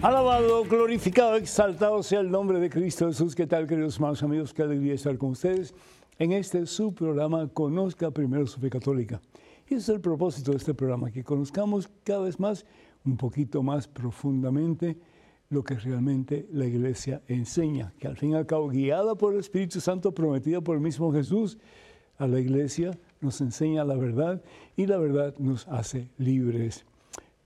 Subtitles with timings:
[0.00, 3.34] Alabado, glorificado, exaltado sea el nombre de Cristo Jesús.
[3.34, 4.54] ¿Qué tal, queridos hermanos amigos?
[4.54, 5.74] Qué alegría estar con ustedes
[6.18, 9.20] en este su programa Conozca Primero su Fe Católica.
[9.68, 12.66] Y ese es el propósito de este programa, que conozcamos cada vez más,
[13.04, 14.98] un poquito más profundamente,
[15.50, 19.40] lo que realmente la Iglesia enseña, que al fin y al cabo, guiada por el
[19.40, 21.58] Espíritu Santo, prometida por el mismo Jesús,
[22.18, 24.42] a la Iglesia nos enseña la verdad
[24.76, 26.84] y la verdad nos hace libres.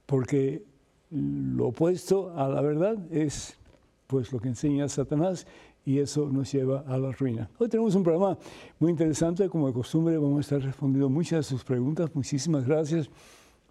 [0.06, 0.64] Porque
[1.10, 3.58] lo opuesto a la verdad es
[4.06, 5.46] pues lo que enseña Satanás
[5.84, 7.50] y eso nos lleva a la ruina.
[7.58, 8.38] Hoy tenemos un programa
[8.78, 12.10] muy interesante, como de costumbre vamos a estar respondiendo muchas de sus preguntas.
[12.14, 13.10] Muchísimas gracias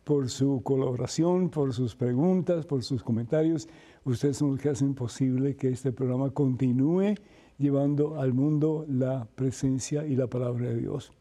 [0.03, 3.68] por su colaboración, por sus preguntas, por sus comentarios.
[4.03, 7.16] Ustedes son los que hacen posible que este programa continúe
[7.58, 11.12] llevando al mundo la presencia y la palabra de Dios.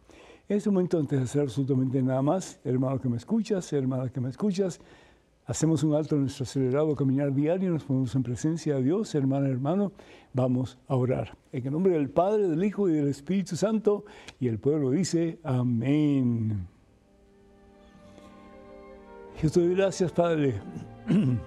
[0.48, 4.20] En este momento, antes de hacer absolutamente nada más, hermano que me escuchas, hermana que
[4.20, 4.80] me escuchas,
[5.50, 9.46] Hacemos un alto en nuestro acelerado caminar diario, nos ponemos en presencia de Dios, hermano,
[9.46, 9.90] hermano,
[10.32, 11.36] vamos a orar.
[11.50, 14.04] En el nombre del Padre, del Hijo y del Espíritu Santo,
[14.38, 16.68] y el pueblo dice, amén.
[19.42, 20.54] Yo te doy gracias, Padre.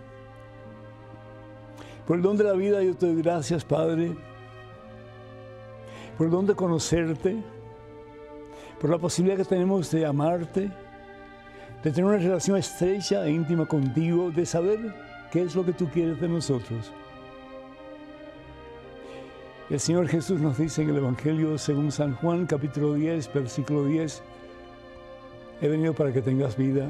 [2.06, 4.18] Por el don de la vida, yo te doy gracias, Padre.
[6.18, 7.42] Por el don de conocerte,
[8.81, 10.70] por la posibilidad que tenemos de amarte
[11.84, 14.80] de tener una relación estrecha e íntima contigo, de saber
[15.31, 16.94] qué es lo que tú quieres de nosotros.
[19.70, 24.23] El Señor Jesús nos dice en el Evangelio según San Juan capítulo 10, versículo 10,
[25.62, 26.90] he venido para que tengas vida.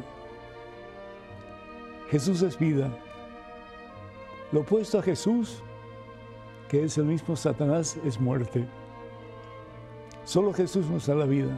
[2.10, 2.96] Jesús es vida.
[4.52, 5.64] Lo opuesto a Jesús,
[6.70, 8.68] que es el mismo Satanás, es muerte.
[10.24, 11.58] Solo Jesús nos da la vida.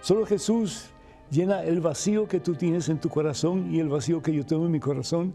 [0.00, 0.90] Solo Jesús
[1.30, 4.66] llena el vacío que tú tienes en tu corazón y el vacío que yo tengo
[4.66, 5.34] en mi corazón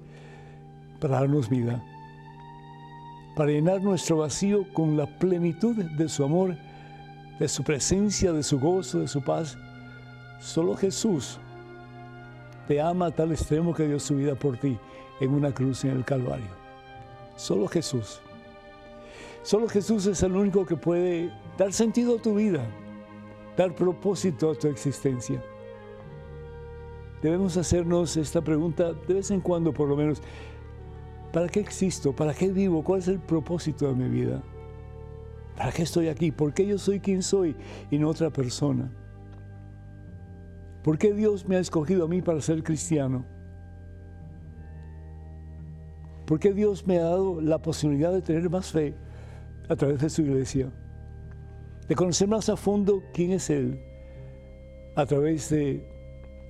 [1.00, 1.84] para darnos vida,
[3.36, 6.56] para llenar nuestro vacío con la plenitud de su amor,
[7.40, 9.58] de su presencia, de su gozo, de su paz.
[10.40, 11.40] Solo Jesús
[12.68, 14.78] te ama a tal extremo que dio su vida por ti
[15.20, 16.62] en una cruz en el Calvario.
[17.36, 18.22] Solo Jesús.
[19.44, 22.64] Solo Jesús es el único que puede dar sentido a tu vida,
[23.58, 25.44] dar propósito a tu existencia
[27.22, 30.22] debemos hacernos esta pregunta de vez en cuando por lo menos.
[31.32, 32.14] ¿Para qué existo?
[32.14, 32.84] ¿Para qué vivo?
[32.84, 34.44] ¿Cuál es el propósito de mi vida?
[35.56, 36.32] ¿Para qué estoy aquí?
[36.32, 37.56] ¿Por qué yo soy quien soy
[37.90, 38.92] y no otra persona?
[40.84, 43.26] ¿Por qué Dios me ha escogido a mí para ser cristiano?
[46.26, 48.96] ¿Por qué Dios me ha dado la posibilidad de tener más fe
[49.70, 50.72] a través de su iglesia?
[51.88, 53.80] De conocer más a fondo quién es Él
[54.96, 55.91] a través de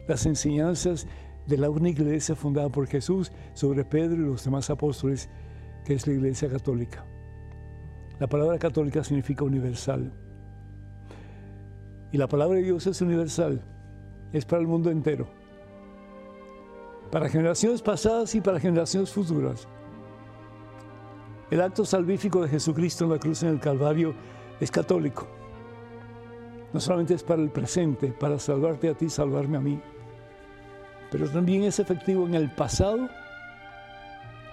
[0.07, 1.07] las enseñanzas
[1.47, 5.29] de la única iglesia fundada por Jesús sobre Pedro y los demás apóstoles,
[5.85, 7.05] que es la iglesia católica.
[8.19, 10.11] La palabra católica significa universal.
[12.11, 13.61] Y la palabra de Dios es universal,
[14.33, 15.27] es para el mundo entero,
[17.11, 19.67] para generaciones pasadas y para generaciones futuras.
[21.49, 24.13] El acto salvífico de Jesucristo en la cruz en el Calvario
[24.59, 25.40] es católico.
[26.73, 29.79] No solamente es para el presente, para salvarte a ti, salvarme a mí,
[31.11, 33.09] pero también es efectivo en el pasado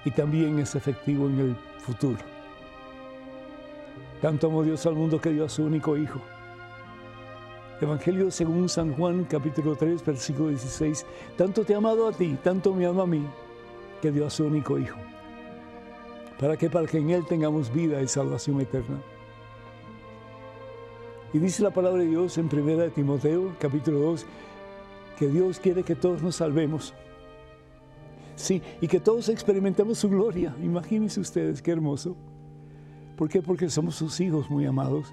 [0.05, 2.19] y también es efectivo en el futuro.
[4.21, 6.21] Tanto amó Dios al mundo que dio a su único Hijo.
[7.81, 11.07] Evangelio según San Juan, capítulo 3, versículo 16.
[11.37, 13.25] Tanto te ha amado a ti, tanto me ama a mí,
[14.03, 14.99] que dio a su único Hijo.
[16.41, 16.69] ¿Para qué?
[16.69, 19.01] Para que en Él tengamos vida y salvación eterna.
[21.33, 24.27] Y dice la palabra de Dios en 1 Timoteo, capítulo 2,
[25.19, 26.95] que Dios quiere que todos nos salvemos.
[28.35, 30.55] Sí, y que todos experimentemos su gloria.
[30.63, 32.17] Imagínense ustedes qué hermoso.
[33.17, 33.43] ¿Por qué?
[33.43, 35.13] Porque somos sus hijos muy amados.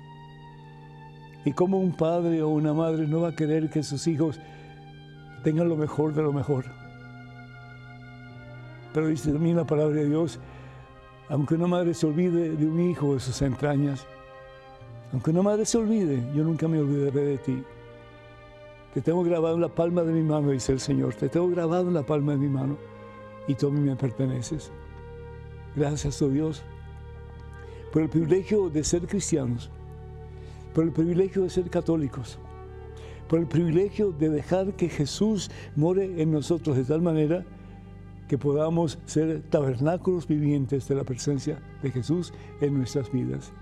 [1.44, 4.40] Y como un padre o una madre no va a querer que sus hijos
[5.44, 6.66] tengan lo mejor de lo mejor.
[8.94, 10.40] Pero dice también la palabra de Dios,
[11.28, 14.08] aunque una madre se olvide de un hijo de sus entrañas,
[15.16, 17.64] aunque una madre se olvide, yo nunca me olvidaré de ti.
[18.94, 21.14] Te tengo grabado en la palma de mi mano, dice el Señor.
[21.14, 22.78] Te tengo grabado en la palma de mi mano
[23.48, 24.74] y tú a me perteneces.
[25.74, 26.64] Gracias oh Dios
[27.94, 29.70] por el privilegio de ser cristianos,
[30.74, 32.38] por el privilegio de ser católicos,
[33.30, 37.46] por el privilegio de dejar que Jesús more en nosotros de tal manera
[38.28, 43.54] que podamos ser tabernáculos vivientes de la presencia de Jesús en nuestras vidas.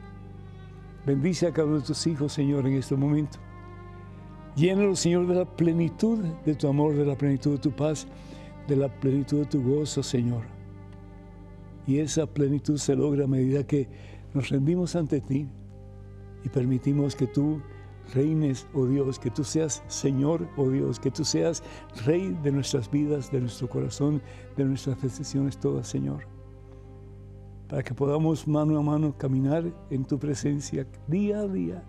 [1.06, 3.38] Bendice a cada uno de tus hijos, Señor, en este momento.
[4.56, 8.08] Llénalo, Señor, de la plenitud de tu amor, de la plenitud de tu paz,
[8.68, 10.44] de la plenitud de tu gozo, Señor.
[11.86, 13.90] Y esa plenitud se logra a medida que
[14.34, 15.48] nos rendimos ante ti
[16.44, 17.62] y permitimos que tú
[18.14, 21.64] reines, oh Dios, que tú seas Señor, oh Dios, que tú seas
[22.06, 24.22] Rey de nuestras vidas, de nuestro corazón,
[24.56, 26.33] de nuestras decisiones todas, Señor.
[27.68, 31.84] Para que podamos mano a mano caminar en tu presencia día a día,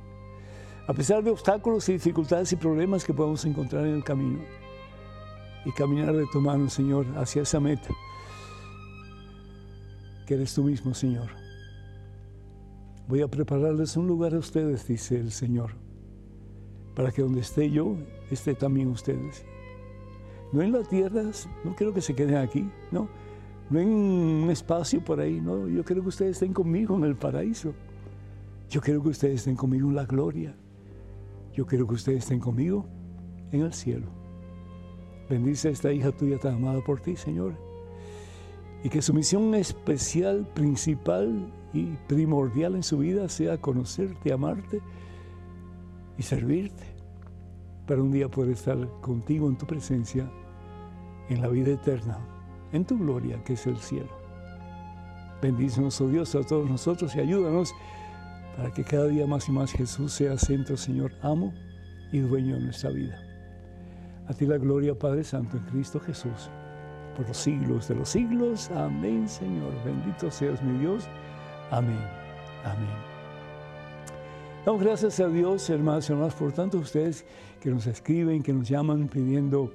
[0.86, 4.40] a pesar de obstáculos y dificultades y problemas que podamos encontrar en el camino.
[5.64, 7.88] Y caminar de tu mano, Señor, hacia esa meta,
[10.26, 11.30] que eres tú mismo, Señor.
[13.08, 15.84] Voy a prepararles un lugar a ustedes, dice el Señor
[16.94, 17.96] para que donde esté yo,
[18.30, 19.44] esté también ustedes.
[20.52, 21.22] No en la tierra,
[21.64, 23.08] no quiero que se queden aquí, no.
[23.70, 25.68] No en un espacio por ahí, no.
[25.68, 27.72] Yo quiero que ustedes estén conmigo en el paraíso.
[28.68, 30.54] Yo quiero que ustedes estén conmigo en la gloria.
[31.52, 32.86] Yo quiero que ustedes estén conmigo
[33.52, 34.06] en el cielo.
[35.30, 37.54] Bendice a esta hija tuya tan amada por ti, Señor.
[38.82, 44.82] Y que su misión especial, principal y primordial en su vida sea conocerte, amarte
[46.18, 46.84] y servirte
[47.86, 50.30] para un día poder estar contigo en tu presencia,
[51.28, 52.18] en la vida eterna,
[52.74, 54.10] en tu gloria que es el cielo.
[55.40, 57.72] Bendícenos, oh Dios, a todos nosotros y ayúdanos
[58.56, 61.52] para que cada día más y más Jesús sea centro, Señor, amo
[62.12, 63.18] y dueño de nuestra vida.
[64.28, 66.50] A ti la gloria, Padre Santo, en Cristo Jesús,
[67.16, 68.70] por los siglos de los siglos.
[68.70, 69.72] Amén, Señor.
[69.84, 71.06] Bendito seas mi Dios.
[71.70, 72.00] Amén.
[72.64, 73.14] Amén.
[74.64, 77.24] Damos gracias a Dios, hermanos y hermanas, por tanto ustedes
[77.60, 79.70] que nos escriben, que nos llaman pidiendo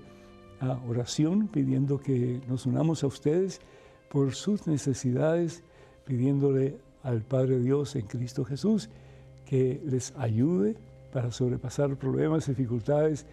[0.61, 3.61] ah, oración, pidiendo que nos unamos a ustedes
[4.09, 5.63] por sus necesidades,
[6.05, 8.89] pidiéndole al Padre Dios en Cristo Jesús
[9.45, 10.75] que les ayude
[11.11, 13.25] para sobrepasar problemas, dificultades,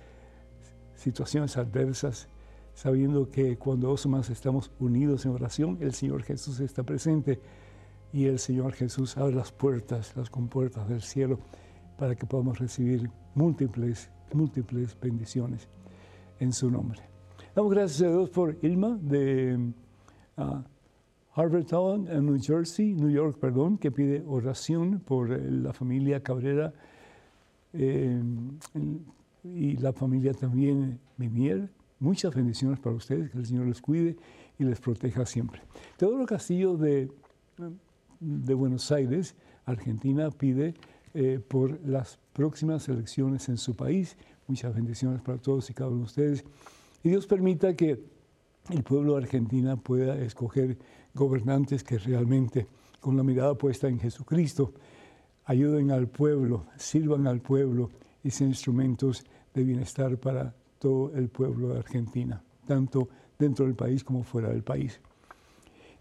[0.95, 2.29] situaciones adversas,
[2.75, 7.41] sabiendo que cuando dos más estamos unidos en oración, el Señor Jesús está presente
[8.13, 11.39] y el Señor Jesús abre las puertas, las compuertas del cielo
[11.99, 15.69] para que podamos recibir múltiples, múltiples bendiciones
[16.41, 17.16] en su nombre.
[17.57, 19.73] Damos gracias a Dios por Ilma de
[20.37, 20.43] uh,
[21.35, 26.75] Harbortown, en New Jersey, New York, perdón, que pide oración por eh, la familia Cabrera
[27.73, 28.23] eh,
[29.43, 31.71] y la familia también Mimier.
[31.99, 34.19] Muchas bendiciones para ustedes, que el Señor les cuide
[34.59, 35.63] y les proteja siempre.
[35.97, 37.11] Teodoro Castillo de
[38.21, 40.75] de Buenos Aires, Argentina, pide
[41.15, 44.17] eh, por las próximas elecciones en su país.
[44.47, 46.45] Muchas bendiciones para todos y cada uno de ustedes.
[47.07, 48.01] Y Dios permita que
[48.69, 50.77] el pueblo de Argentina pueda escoger
[51.15, 52.67] gobernantes que realmente,
[52.99, 54.73] con la mirada puesta en Jesucristo,
[55.45, 57.91] ayuden al pueblo, sirvan al pueblo
[58.25, 59.25] y sean instrumentos
[59.55, 63.09] de bienestar para todo el pueblo de Argentina, tanto
[63.39, 65.01] dentro del país como fuera del país.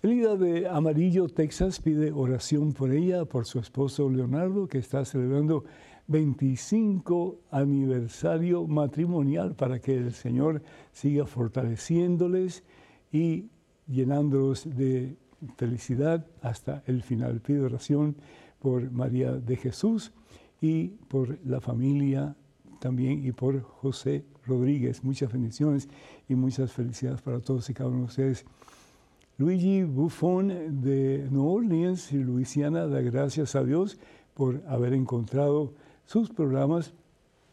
[0.02, 5.66] Elida de Amarillo, Texas, pide oración por ella, por su esposo Leonardo, que está celebrando
[6.07, 12.64] 25 aniversario matrimonial para que el Señor siga fortaleciéndoles
[13.12, 13.50] y
[13.88, 15.18] llenándolos de
[15.57, 17.42] felicidad hasta el final.
[17.42, 18.16] Pide oración
[18.59, 20.12] por María de Jesús
[20.62, 22.35] y por la familia
[22.80, 25.04] también y por José Rodríguez.
[25.04, 25.90] Muchas bendiciones
[26.30, 28.45] y muchas felicidades para todos y cada uno de ustedes.
[29.38, 34.00] Luigi Buffon de New Orleans Luisiana da gracias a Dios
[34.33, 35.74] por haber encontrado
[36.06, 36.94] sus programas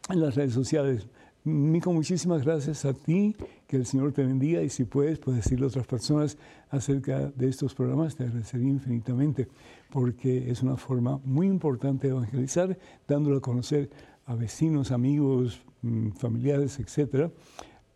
[0.09, 1.07] en las redes sociales.
[1.45, 3.35] Mico, muchísimas gracias a ti,
[3.67, 6.37] que el Señor te bendiga y si puedes, puedes decirle a otras personas
[6.69, 9.49] acerca de estos programas, te agradecería infinitamente,
[9.89, 13.89] porque es una forma muy importante de evangelizar, dándolo a conocer
[14.25, 17.29] a vecinos, amigos, mm, familiares, etcétera,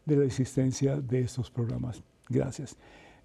[0.06, 2.04] de la existencia de estos programas.
[2.28, 2.76] Gracias.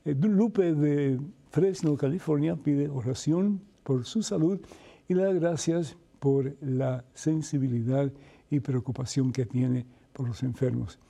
[0.04, 1.20] Eh, Lupe de
[1.50, 4.60] Fresno, California, pide oración por su salud
[5.08, 8.12] y le da gracias por la sensibilidad
[8.48, 11.00] y preocupación que tiene por los enfermos.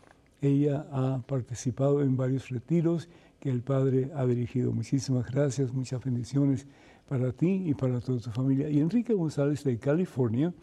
[0.41, 4.73] Ella ha participado en varios retiros que el Padre ha dirigido.
[4.73, 6.67] Muchísimas gracias, muchas bendiciones
[7.07, 8.71] para ti y para toda tu familia.
[8.71, 10.55] Y Enrique González de California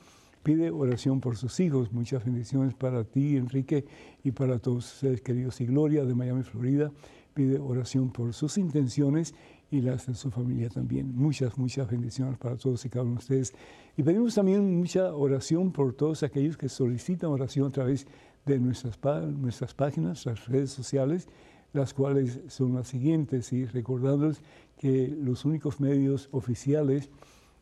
[0.42, 1.92] pide oración por sus hijos.
[1.92, 3.86] Muchas bendiciones para ti, Enrique,
[4.24, 5.62] y para todos ustedes queridos.
[5.62, 6.92] Y Gloria de Miami, Florida
[7.36, 9.36] pide oración por sus intenciones
[9.72, 11.16] y las de su familia también.
[11.16, 13.54] Muchas, muchas bendiciones para todos y cada uno de ustedes.
[13.98, 18.08] Y pedimos también mucha oración por todos aquellos que solicitan oración a través
[18.46, 21.28] de nuestras, nuestras páginas, las redes sociales,
[21.74, 24.42] las cuales son las siguientes, y recordándoles
[24.78, 27.10] que los únicos medios oficiales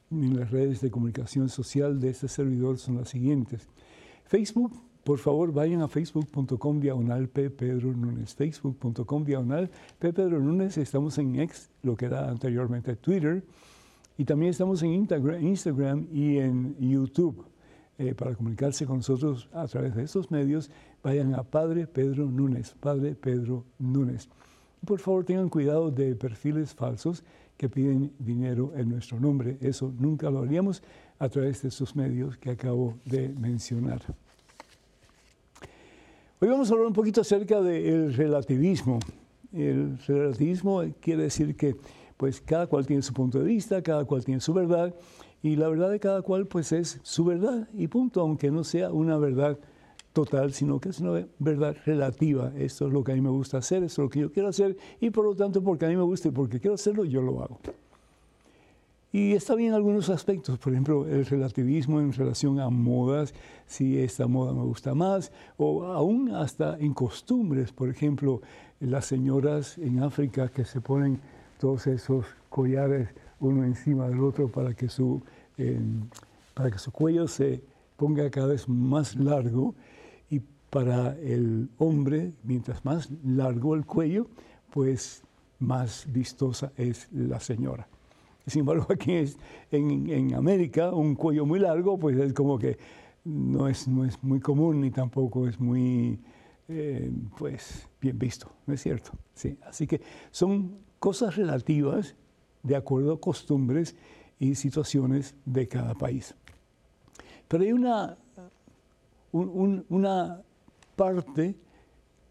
[0.10, 3.68] en las redes de comunicación social de este servidor son las siguientes.
[4.26, 4.72] Facebook,
[5.08, 7.50] por favor, vayan a facebook.com diagonal P.
[7.50, 9.70] Facebook.com diagonal.
[10.76, 13.42] Estamos en X, lo que era anteriormente Twitter.
[14.18, 17.46] Y también estamos en Instagram y en YouTube.
[17.98, 20.70] Eh, para comunicarse con nosotros a través de estos medios,
[21.02, 22.76] vayan a Padre Pedro Núñez.
[22.78, 23.64] Padre Pedro.
[24.86, 27.24] Por favor, tengan cuidado de perfiles falsos
[27.56, 29.58] que piden dinero en nuestro nombre.
[29.62, 30.84] Eso nunca lo haríamos
[31.18, 34.02] a través de estos medios que acabo de mencionar.
[36.40, 39.00] Hoy vamos a hablar un poquito acerca del relativismo.
[39.52, 41.76] El relativismo quiere decir que
[42.16, 44.94] pues cada cual tiene su punto de vista, cada cual tiene su verdad
[45.42, 48.92] y la verdad de cada cual pues es su verdad y punto, aunque no sea
[48.92, 49.58] una verdad
[50.14, 52.54] total, sino que es una verdad relativa.
[52.56, 54.50] Esto es lo que a mí me gusta hacer, esto es lo que yo quiero
[54.50, 57.24] hacer y por lo tanto porque a mí me gusta y porque quiero hacerlo, yo
[57.24, 57.60] lo hago.
[59.12, 63.34] Y está bien en algunos aspectos, por ejemplo, el relativismo en relación a modas,
[63.66, 68.42] si esta moda me gusta más, o aún hasta en costumbres, por ejemplo,
[68.82, 71.20] las señoras en África que se ponen
[71.58, 73.10] todos esos collares
[73.40, 75.22] uno encima del otro para que su,
[75.58, 75.80] eh,
[76.54, 77.62] para que su cuello se
[77.96, 79.76] ponga cada vez más largo
[80.30, 84.28] y para el hombre, mientras más largo el cuello,
[84.72, 85.24] pues
[85.60, 87.88] más vistosa es la señora.
[88.52, 89.14] Sin embargo, aquí
[89.72, 92.78] en, en, América un cuello muy largo, pues es como que
[93.26, 96.18] no es, no es muy común ni tampoco es muy,
[96.70, 99.12] eh, pues, bien visto, ¿no es cierto?
[99.34, 100.00] Sí, así que
[100.32, 102.16] son cosas relativas
[102.64, 103.96] de acuerdo a costumbres
[104.40, 106.34] y situaciones de cada país.
[107.50, 108.18] Pero hay una,
[109.34, 110.42] una
[110.96, 111.56] parte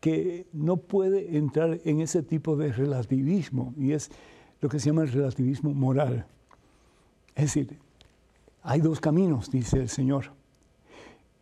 [0.00, 4.10] que no puede entrar en ese tipo de relativismo y es
[4.60, 6.26] lo que se llama el relativismo moral.
[7.34, 7.78] Es decir,
[8.62, 10.32] hay dos caminos, dice el Señor.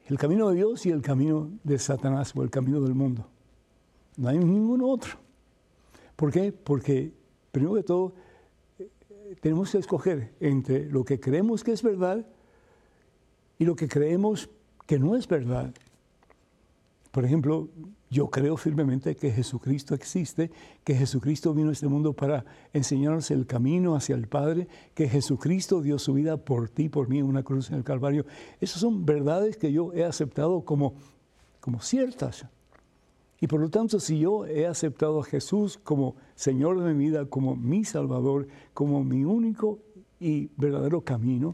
[0.06, 3.26] El camino de Dios y el camino de Satanás o el camino del mundo.
[4.16, 5.14] No hay ningún otro.
[6.16, 6.52] ¿Por qué?
[6.52, 7.12] Porque,
[7.50, 8.12] primero que todo,
[8.78, 8.90] eh,
[9.40, 12.26] tenemos que escoger entre lo que creemos que es verdad
[13.58, 14.50] y lo que creemos
[14.86, 15.72] que no es verdad.
[17.10, 17.68] Por ejemplo,
[18.14, 20.52] yo creo firmemente que Jesucristo existe,
[20.84, 25.82] que Jesucristo vino a este mundo para enseñarnos el camino hacia el Padre, que Jesucristo
[25.82, 28.24] dio su vida por ti, por mí en una cruz en el Calvario.
[28.60, 30.94] Esas son verdades que yo he aceptado como,
[31.58, 32.46] como ciertas.
[33.40, 37.26] Y por lo tanto, si yo he aceptado a Jesús como Señor de mi vida,
[37.26, 39.80] como mi Salvador, como mi único
[40.20, 41.50] y verdadero camino,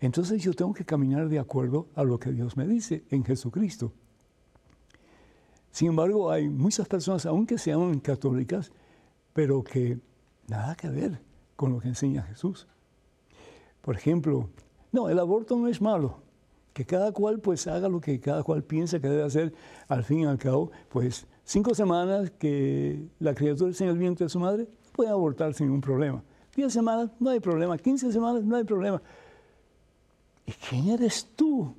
[0.00, 3.92] entonces yo tengo que caminar de acuerdo a lo que Dios me dice en Jesucristo.
[5.70, 8.72] Sin embargo, hay muchas personas, aunque sean católicas,
[9.32, 9.98] pero que
[10.48, 11.20] nada que ver
[11.56, 12.66] con lo que enseña Jesús.
[13.80, 14.48] Por ejemplo,
[14.92, 16.18] no, el aborto no es malo.
[16.72, 19.52] Que cada cual pues haga lo que cada cual piensa que debe hacer.
[19.88, 24.26] Al fin y al cabo, pues cinco semanas que la criatura esté en el vientre
[24.26, 26.22] de su madre, puede abortar sin ningún problema.
[26.54, 27.76] Diez semanas, no hay problema.
[27.78, 29.02] Quince semanas, no hay problema.
[30.46, 31.74] ¿Y quién eres tú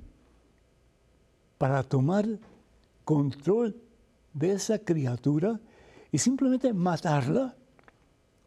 [1.58, 2.26] para tomar
[3.04, 3.76] control
[4.32, 5.60] de esa criatura
[6.10, 7.56] y simplemente matarla,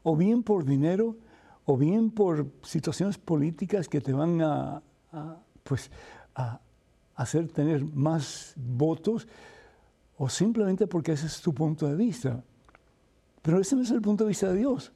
[0.03, 1.17] o bien por dinero,
[1.65, 4.81] o bien por situaciones políticas que te van a,
[5.63, 5.89] pues,
[6.35, 6.59] a
[7.15, 9.27] hacer tener más votos,
[10.17, 12.43] o simplemente porque ese es tu punto de vista.
[13.41, 14.91] Pero ese no es el punto de vista de Dios.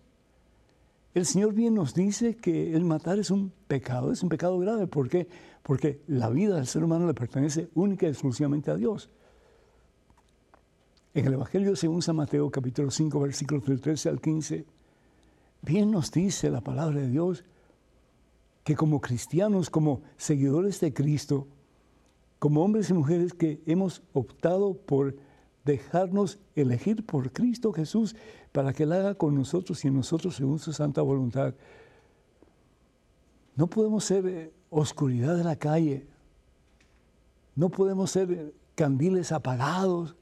[1.13, 4.85] El Señor bien nos dice que el matar es un pecado, es un pecado grave.
[4.85, 5.27] ¿Por qué?
[5.63, 9.09] Porque la vida del ser humano le pertenece única y exclusivamente a Dios.
[11.15, 14.63] En el Evangelio según San Mateo capítulo 5 versículos del 13 al 15,
[15.63, 17.43] bien nos dice la palabra de Dios
[18.63, 21.47] que como cristianos, como seguidores de Cristo,
[22.37, 25.15] como hombres y mujeres que hemos optado por
[25.65, 28.15] dejarnos elegir por Cristo Jesús
[28.51, 31.55] para que Él haga con nosotros y en nosotros según su santa voluntad.
[33.55, 36.05] No podemos ser eh, oscuridad de la calle,
[37.55, 40.15] no podemos ser eh, candiles apagados,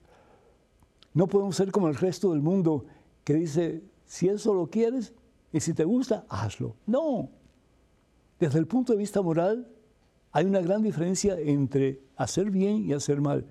[1.17, 2.86] no podemos ser como el resto del mundo
[3.24, 5.15] que dice, si eso lo quieres
[5.51, 6.75] y si te gusta, hazlo.
[6.86, 7.31] No.
[8.39, 9.67] Desde el punto de vista moral,
[10.31, 13.47] hay una gran diferencia entre hacer bien y hacer mal.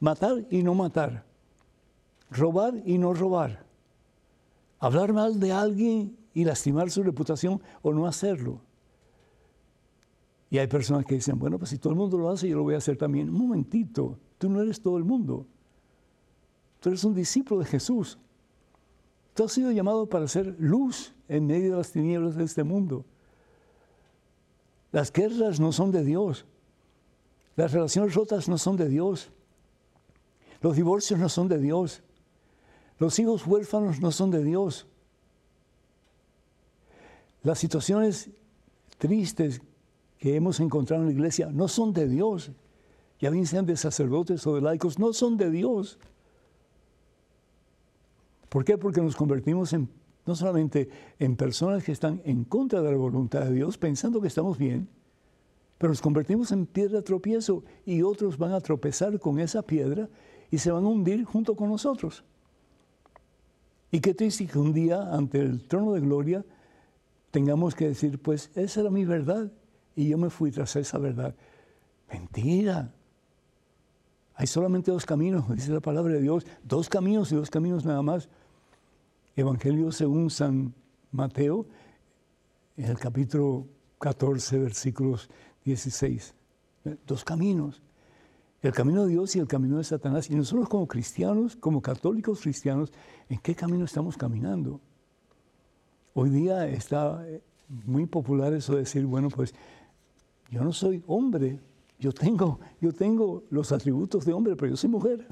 [0.00, 1.24] Matar y no matar.
[2.32, 3.64] Robar y no robar.
[4.80, 8.60] hablar mal de alguien y lastimar su reputación o no hacerlo.
[10.50, 12.64] Y hay personas que dicen, bueno, pues si todo el mundo lo hace, yo lo
[12.64, 13.30] voy a hacer también.
[13.30, 15.46] Un momentito, tú no eres todo el mundo.
[16.80, 18.18] Tú eres un discípulo de Jesús.
[19.34, 23.04] Tú has sido llamado para ser luz en medio de las tinieblas de este mundo.
[24.90, 26.44] Las guerras no son de Dios.
[27.56, 29.30] Las relaciones rotas no son de Dios.
[30.60, 32.02] Los divorcios no son de Dios.
[32.98, 34.86] Los hijos huérfanos no son de Dios.
[37.42, 38.30] Las situaciones
[38.98, 39.60] tristes
[40.18, 42.50] que hemos encontrado en la iglesia no son de Dios.
[43.20, 45.98] Ya bien sean de sacerdotes o de laicos, no son de Dios.
[48.48, 48.78] ¿Por qué?
[48.78, 49.74] Porque nos convertimos
[50.26, 50.88] no solamente
[51.18, 54.88] en personas que están en contra de la voluntad de Dios, pensando que estamos bien,
[55.78, 60.08] pero nos convertimos en piedra tropiezo y otros van a tropezar con esa piedra
[60.50, 62.24] y se van a hundir junto con nosotros.
[63.90, 66.44] Y qué triste que un día ante el trono de gloria
[67.30, 69.50] tengamos que decir, pues esa era mi verdad
[69.94, 71.34] y yo me fui tras esa verdad.
[72.10, 72.92] Mentira.
[74.38, 78.02] Hay solamente dos caminos, dice la palabra de Dios, dos caminos y dos caminos nada
[78.02, 78.28] más.
[79.34, 80.72] Evangelio según San
[81.10, 81.66] Mateo,
[82.76, 83.66] en el capítulo
[83.98, 85.28] 14, versículos
[85.64, 86.36] 16.
[87.04, 87.82] Dos caminos.
[88.62, 90.30] El camino de Dios y el camino de Satanás.
[90.30, 92.92] Y nosotros como cristianos, como católicos cristianos,
[93.28, 94.80] ¿en qué camino estamos caminando?
[96.14, 97.26] Hoy día está
[97.86, 99.52] muy popular eso de decir, bueno, pues
[100.48, 101.58] yo no soy hombre,
[101.98, 105.26] yo tengo, yo tengo los atributos de hombre, pero yo soy mujer.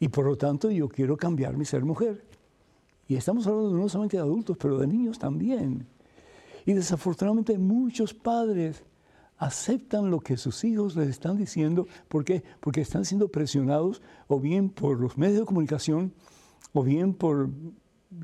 [0.00, 2.24] Y por lo tanto yo quiero cambiar mi ser mujer.
[3.06, 5.86] Y estamos hablando no solamente de adultos, pero de niños también.
[6.64, 8.82] Y desafortunadamente muchos padres
[9.36, 11.86] aceptan lo que sus hijos les están diciendo.
[12.08, 12.42] ¿Por qué?
[12.60, 16.12] Porque están siendo presionados o bien por los medios de comunicación,
[16.72, 17.50] o bien por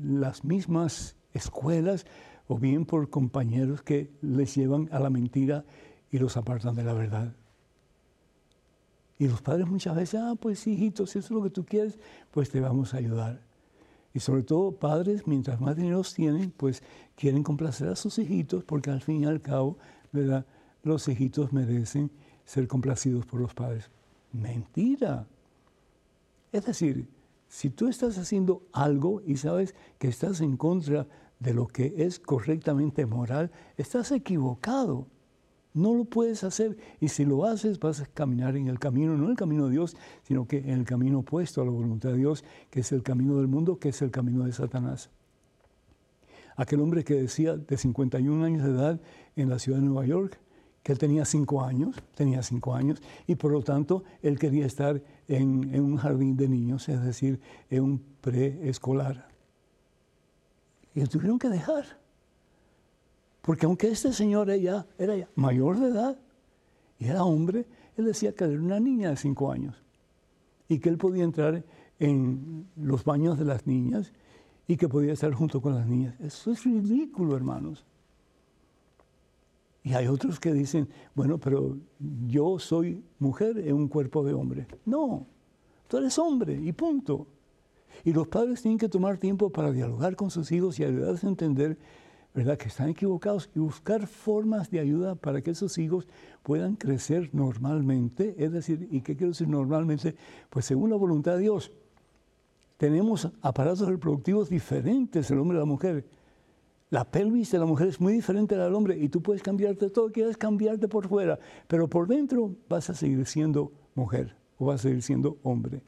[0.01, 2.05] las mismas escuelas,
[2.47, 5.65] o bien por compañeros que les llevan a la mentira
[6.11, 7.33] y los apartan de la verdad.
[9.19, 11.97] Y los padres muchas veces, ah, pues hijitos, si eso es lo que tú quieres,
[12.31, 13.41] pues te vamos a ayudar.
[14.13, 16.83] Y sobre todo padres, mientras más dinero tienen, pues
[17.15, 19.77] quieren complacer a sus hijitos porque al fin y al cabo,
[20.11, 20.45] ¿verdad?
[20.83, 22.11] Los hijitos merecen
[22.45, 23.89] ser complacidos por los padres.
[24.31, 25.27] Mentira.
[26.51, 27.09] Es decir,
[27.47, 31.07] si tú estás haciendo algo y sabes que estás en contra
[31.39, 35.07] de lo que es correctamente moral, estás equivocado.
[35.77, 36.75] No lo puedes hacer.
[36.99, 39.73] Y si lo haces, vas a caminar en el camino, no en el camino de
[39.73, 43.03] Dios, sino que en el camino opuesto a la voluntad de Dios, que es el
[43.03, 45.11] camino del mundo, que es el camino de Satanás.
[46.55, 48.99] Aquel hombre que decía de 51 años de edad
[49.35, 50.39] en la ciudad de Nueva York,
[50.81, 55.03] que él tenía 5 años, tenía 5 años, y por lo tanto él quería estar
[55.27, 59.27] en, en un jardín de niños, es decir, en un preescolar.
[60.95, 61.85] Y lo tuvieron que dejar.
[63.47, 66.19] Porque aunque este señor ella, era mayor de edad
[66.99, 69.81] y era hombre, él decía que era una niña de cinco años
[70.67, 71.63] y que él podía entrar
[71.97, 74.11] en los baños de las niñas
[74.67, 76.19] y que podía estar junto con las niñas.
[76.19, 77.85] Eso es ridículo, hermanos.
[79.81, 81.77] Y hay otros que dicen, bueno, pero
[82.27, 84.67] yo soy mujer en un cuerpo de hombre.
[84.83, 85.25] No,
[85.87, 87.27] tú eres hombre y punto.
[88.03, 91.29] Y los padres tienen que tomar tiempo para dialogar con sus hijos y ayudarles a
[91.29, 91.77] entender
[92.37, 92.55] ¿verdad?
[92.55, 96.07] Que están equivocados y buscar formas de ayuda para que esos hijos
[96.43, 98.35] puedan crecer normalmente.
[98.37, 100.15] Es decir, ¿y qué quiero decir normalmente?
[100.51, 101.71] Pues según la voluntad de Dios.
[102.77, 106.05] Tenemos aparatos reproductivos diferentes, el hombre y la mujer.
[106.91, 109.41] La pelvis de la mujer es muy diferente a la del hombre y tú puedes
[109.41, 114.67] cambiarte todo, quieres cambiarte por fuera, pero por dentro vas a seguir siendo mujer o
[114.67, 115.81] vas a seguir siendo hombre.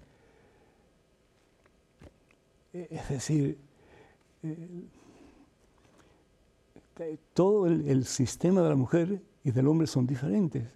[2.74, 3.60] E, es decir,
[4.42, 4.88] eh,
[7.34, 10.68] todo el, sistema de la mujer y del hombre son diferentes.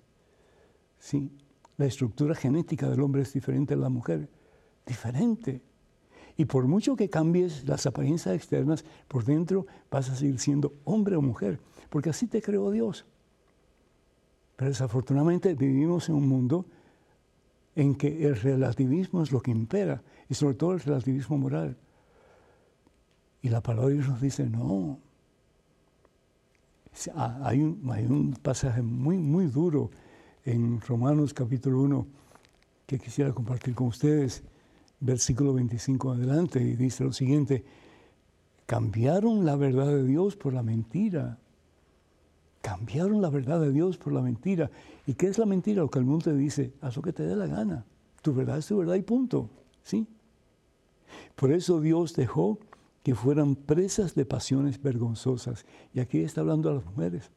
[1.00, 1.32] ¿sí?
[1.78, 4.30] La estructura genética del hombre es diferente a la mujer,
[4.86, 5.62] diferente.
[6.38, 11.16] Y por mucho que cambies las apariencias externas, por dentro vas a seguir siendo hombre
[11.16, 11.60] o mujer,
[11.90, 13.06] porque así te creó Dios.
[14.56, 16.66] Pero desafortunadamente vivimos en un mundo
[17.76, 21.78] en que el relativismo es lo que impera, y sobre todo el relativismo moral.
[23.42, 25.00] Y la palabra nos dice, no,
[27.16, 29.90] Ah, hay un, pasaje muy, muy duro
[30.46, 32.06] en Romanos capítulo 1
[32.86, 34.44] que quisiera compartir con ustedes,
[35.00, 37.66] versículo 25 adelante, y dice lo siguiente,
[38.68, 41.40] cambiaron la verdad de Dios por la mentira.
[42.62, 44.70] Cambiaron la verdad de Dios por la mentira.
[45.08, 45.82] ¿Y qué es la mentira?
[45.82, 47.86] Lo que el mundo te dice, haz lo que te dé la gana.
[48.22, 49.50] Tu verdad es tu verdad y punto.
[49.84, 50.08] ¿Sí?
[51.36, 52.60] Por eso Dios dejó
[53.04, 55.66] que fueran presas de pasiones vergonzosas.
[55.94, 57.32] Y aquí está hablando a las mujeres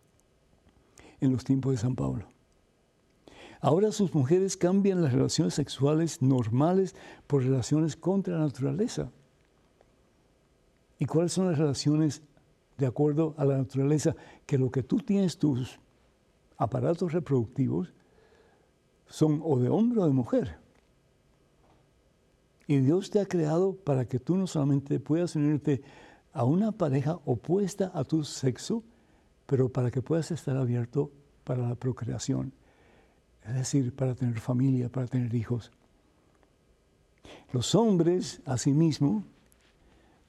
[1.20, 2.28] en los tiempos de San Pablo.
[3.60, 6.94] Ahora sus mujeres cambian las relaciones sexuales normales
[7.26, 9.10] por relaciones contra la naturaleza.
[10.98, 12.22] ¿Y cuáles son las relaciones
[12.78, 14.14] de acuerdo a la naturaleza?
[14.46, 15.80] Que lo que tú tienes, tus
[16.58, 17.92] aparatos reproductivos,
[19.08, 20.65] son o de hombre o de mujer.
[22.66, 25.82] Y Dios te ha creado para que tú no solamente puedas unirte
[26.32, 28.82] a una pareja opuesta a tu sexo,
[29.46, 31.10] pero para que puedas estar abierto
[31.44, 32.52] para la procreación,
[33.46, 35.70] es decir, para tener familia, para tener hijos.
[37.52, 39.24] Los hombres, asimismo,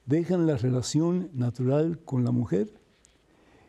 [0.06, 2.70] dejan la relación natural con la mujer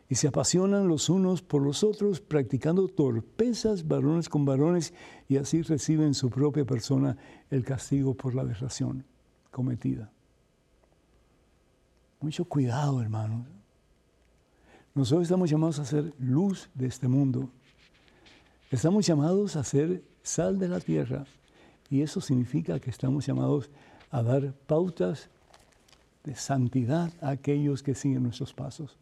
[0.09, 4.91] y se apasionan los unos por los otros, practicando torpezas varones con varones,
[5.27, 7.15] y así reciben en su propia persona
[7.51, 9.05] el castigo por la aberración
[9.51, 10.11] cometida.
[12.21, 13.45] Mucho cuidado, hermanos.
[14.95, 17.49] Nosotros estamos llamados a ser luz de este mundo.
[18.71, 21.25] Estamos llamados a ser sal de la tierra.
[21.89, 23.69] Y eso significa que estamos llamados
[24.09, 25.29] a dar pautas
[26.23, 28.97] de santidad a aquellos que siguen nuestros pasos.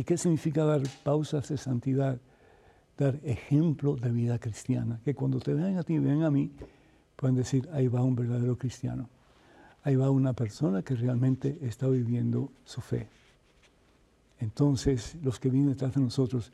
[0.00, 2.18] ¿Y qué significa dar pausas de santidad?
[2.96, 4.98] Dar ejemplo de vida cristiana.
[5.04, 6.50] Que cuando te vean a ti, vean a mí,
[7.16, 9.10] pueden decir, ahí va un verdadero cristiano.
[9.82, 13.10] Ahí va una persona que realmente está viviendo su fe.
[14.38, 16.50] Entonces, los que vienen detrás de nosotros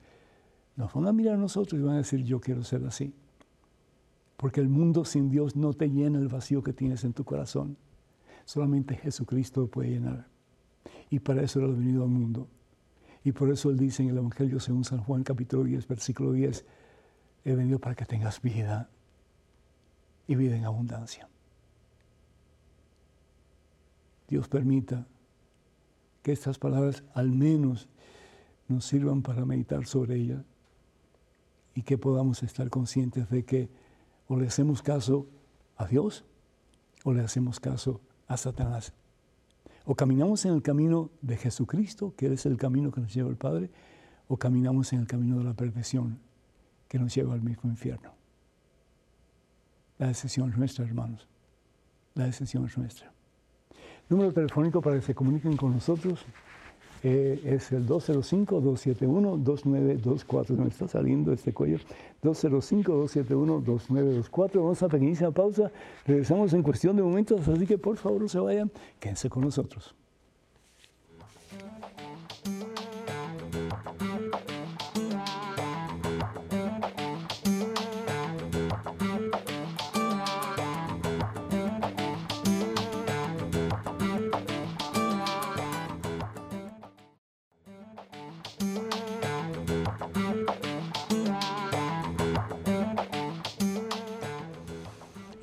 [0.74, 3.14] nos van a mirar a nosotros y van a decir, yo quiero ser así.
[4.37, 7.76] Porque el mundo sin Dios no te llena el vacío que tienes en tu corazón.
[8.44, 10.26] Solamente Jesucristo lo puede llenar.
[11.11, 12.48] Y para eso Él ha venido al mundo.
[13.26, 16.64] Y por eso Él dice en el Evangelio según San Juan capítulo 10, versículo 10,
[17.44, 18.88] he venido para que tengas vida
[20.28, 21.28] y vida en abundancia.
[24.28, 25.08] Dios permita
[26.22, 27.88] que estas palabras al menos
[28.68, 30.44] nos sirvan para meditar sobre ellas
[31.74, 33.68] y que podamos estar conscientes de que
[34.28, 35.26] o le hacemos caso
[35.76, 36.24] a Dios
[37.02, 38.92] o le hacemos caso a Satanás.
[39.87, 43.37] O caminamos en el camino de Jesucristo, que es el camino que nos lleva al
[43.37, 43.70] Padre,
[44.27, 46.18] o caminamos en el camino de la perdición,
[46.88, 48.11] que nos lleva al mismo infierno.
[49.99, 51.29] La decisión es nuestra, hermanos.
[52.14, 53.12] La decisión es nuestra.
[54.09, 56.27] Número telefónico para que se comuniquen con nosotros
[57.08, 60.56] eh, es el 205-271-2924.
[60.56, 61.78] Me está saliendo este cuello.
[62.24, 64.50] 205-271-2924.
[64.54, 65.70] Vamos a pequeñísima pausa.
[66.04, 68.72] Regresamos en cuestión de momentos, así que por favor no se vayan.
[68.98, 69.94] Quédense con nosotros.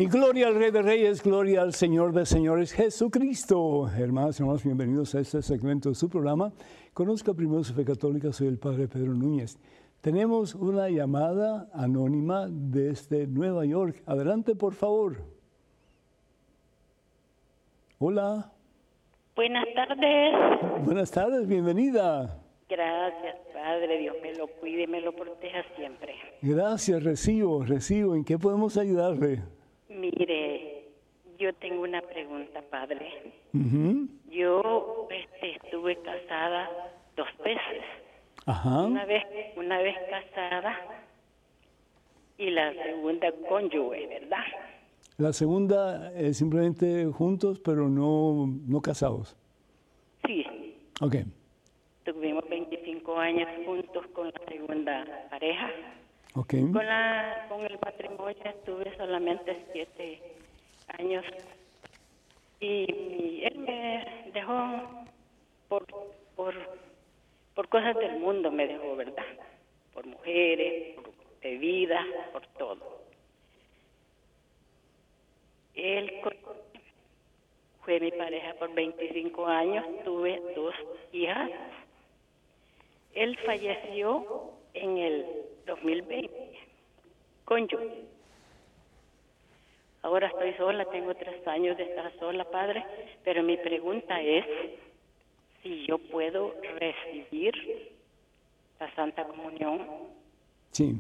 [0.04, 3.88] Y gloria al Rey de Reyes, gloria al Señor de Señores, Jesucristo.
[3.88, 6.52] Hermanos y hermanos, bienvenidos a este segmento de su programa.
[6.94, 9.58] Conozca primero su fe católica, soy el Padre Pedro Núñez.
[10.02, 14.04] Tenemos una llamada anónima desde Nueva York.
[14.06, 15.24] Adelante, por favor.
[17.98, 18.52] Hola.
[19.38, 20.84] Buenas tardes.
[20.84, 22.44] Buenas tardes, bienvenida.
[22.68, 24.00] Gracias, Padre.
[24.00, 26.14] Dios me lo cuide me lo proteja siempre.
[26.42, 28.16] Gracias, recibo, recibo.
[28.16, 29.53] ¿En qué podemos ayudarle?
[31.44, 33.34] Yo tengo una pregunta, padre.
[34.32, 36.70] Yo este, estuve casada
[37.18, 37.84] dos veces.
[38.46, 38.84] Ajá.
[38.84, 39.26] Una vez,
[39.58, 40.74] una vez casada
[42.38, 44.46] y la segunda cónyuge, ¿verdad?
[45.18, 49.36] La segunda es simplemente juntos, pero no, no casados.
[50.26, 50.46] Sí.
[51.02, 51.16] Ok.
[52.06, 55.70] Tuvimos 25 años juntos con la segunda pareja.
[56.36, 56.62] Okay.
[56.62, 60.22] Con, la, con el matrimonio estuve solamente siete
[61.00, 61.26] años
[62.60, 65.06] y él me dejó
[65.68, 65.86] por,
[66.36, 66.56] por,
[67.56, 69.26] por cosas del mundo, me dejó, ¿verdad?
[69.94, 73.02] Por mujeres, por bebidas, por todo.
[75.76, 76.22] Él
[77.84, 80.74] fue mi pareja por 25 años, tuve dos
[81.12, 81.50] hijas.
[83.14, 85.26] Él falleció en el
[85.66, 86.60] 2020
[87.46, 87.80] con yo.
[90.04, 92.84] Ahora estoy sola, tengo tres años de estar sola, padre,
[93.24, 94.46] pero mi pregunta es
[95.64, 97.54] si yo puedo recibir
[98.82, 99.80] la Santa Comunión.
[100.72, 101.00] Sí,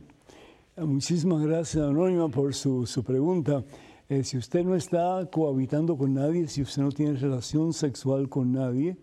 [0.77, 3.61] muchísimas gracias, Anónima, por su, su pregunta.
[4.07, 8.53] Eh, si usted no está cohabitando con nadie, si usted no tiene relación sexual con
[8.53, 8.95] nadie,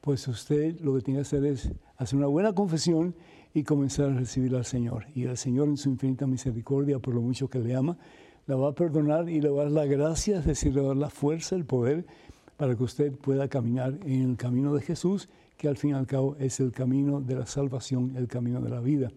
[0.00, 3.16] pues usted lo que tiene que hacer es hacer una buena confesión
[3.52, 5.06] y comenzar a recibir al Señor.
[5.12, 7.98] Y el Señor en su infinita misericordia, por lo mucho que le ama,
[8.50, 10.86] la va a perdonar y le va a dar la gracia, es decir, le va
[10.86, 12.04] a dar la fuerza, el poder,
[12.56, 16.08] para que usted pueda caminar en el camino de Jesús, que al fin y al
[16.08, 19.12] cabo es el camino de la salvación, el camino de la vida.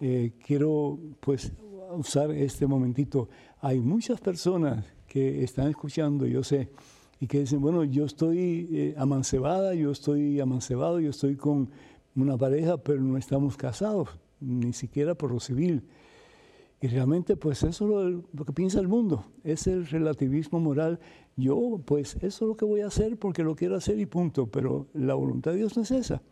[0.00, 1.50] Eh, quiero pues
[1.96, 3.30] usar este momentito.
[3.62, 6.68] Hay muchas personas que están escuchando, yo sé,
[7.20, 11.70] y que dicen, bueno, yo estoy eh, amancebada, yo estoy amancebado, yo estoy con
[12.14, 15.84] una pareja, pero no estamos casados, ni siquiera por lo civil.
[16.80, 21.00] Y realmente, pues eso es lo, que piensa el mundo, es el relativismo moral.
[21.36, 24.46] Yo, pues eso es lo que voy a hacer porque lo quiero hacer y punto.
[24.46, 26.22] Pero la voluntad de Dios no es esa.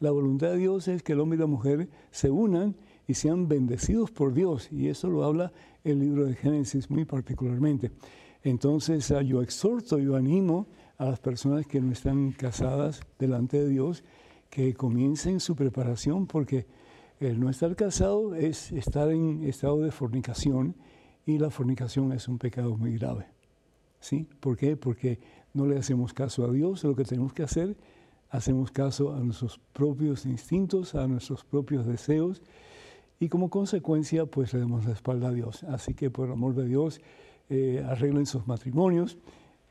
[0.00, 2.74] La voluntad de Dios es que el hombre y la mujer se unan
[3.06, 4.68] y sean bendecidos por Dios.
[4.72, 5.52] Y eso lo habla
[5.84, 7.92] el libro de Génesis muy particularmente.
[8.42, 10.66] Entonces ah, yo exhorto, yo animo
[10.98, 14.04] a las personas que no están casadas delante de Dios
[14.50, 16.66] que comiencen su preparación porque
[17.28, 20.74] el no estar casado es estar en estado de fornicación
[21.24, 23.26] y la fornicación es un pecado muy grave.
[24.00, 24.28] ¿Sí?
[24.40, 24.76] ¿Por qué?
[24.76, 25.20] Porque
[25.54, 27.76] no le hacemos caso a Dios, lo que tenemos que hacer,
[28.30, 32.42] hacemos caso a nuestros propios instintos, a nuestros propios deseos
[33.20, 35.62] y como consecuencia pues le damos la espalda a Dios.
[35.64, 37.00] Así que por el amor de Dios
[37.50, 39.16] eh, arreglen sus matrimonios,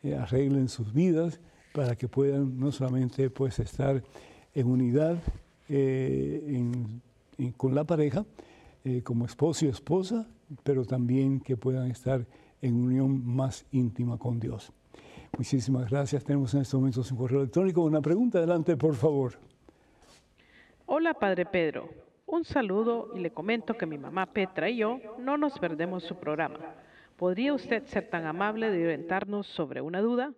[0.04, 1.42] eh, arreglen sus vidas
[1.74, 4.02] para que puedan no solamente pues estar
[4.54, 5.18] en unidad
[5.68, 6.44] eh,
[7.58, 8.26] con la pareja,
[8.84, 10.28] eh, como esposo y esposa,
[10.64, 12.26] pero también que puedan estar
[12.62, 14.72] en unión más íntima con Dios.
[15.38, 16.24] Muchísimas gracias.
[16.24, 17.82] Tenemos en estos momentos un correo electrónico.
[17.82, 19.34] Una pregunta, adelante, por favor.
[20.86, 21.90] Hola, Padre Pedro.
[22.26, 26.16] Un saludo y le comento que mi mamá Petra y yo no nos perdemos su
[26.16, 26.60] programa.
[27.18, 30.34] ¿Podría usted ser tan amable de orientarnos sobre una duda?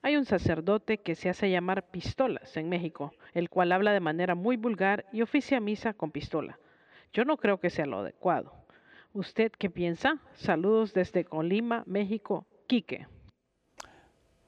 [0.00, 4.34] Hay un sacerdote que se hace llamar pistolas en México, el cual habla de manera
[4.36, 6.58] muy vulgar y oficia misa con pistola.
[7.12, 8.52] Yo no creo que sea lo adecuado.
[9.12, 10.18] ¿Usted qué piensa?
[10.34, 12.46] Saludos desde Colima, México.
[12.68, 13.06] Quique.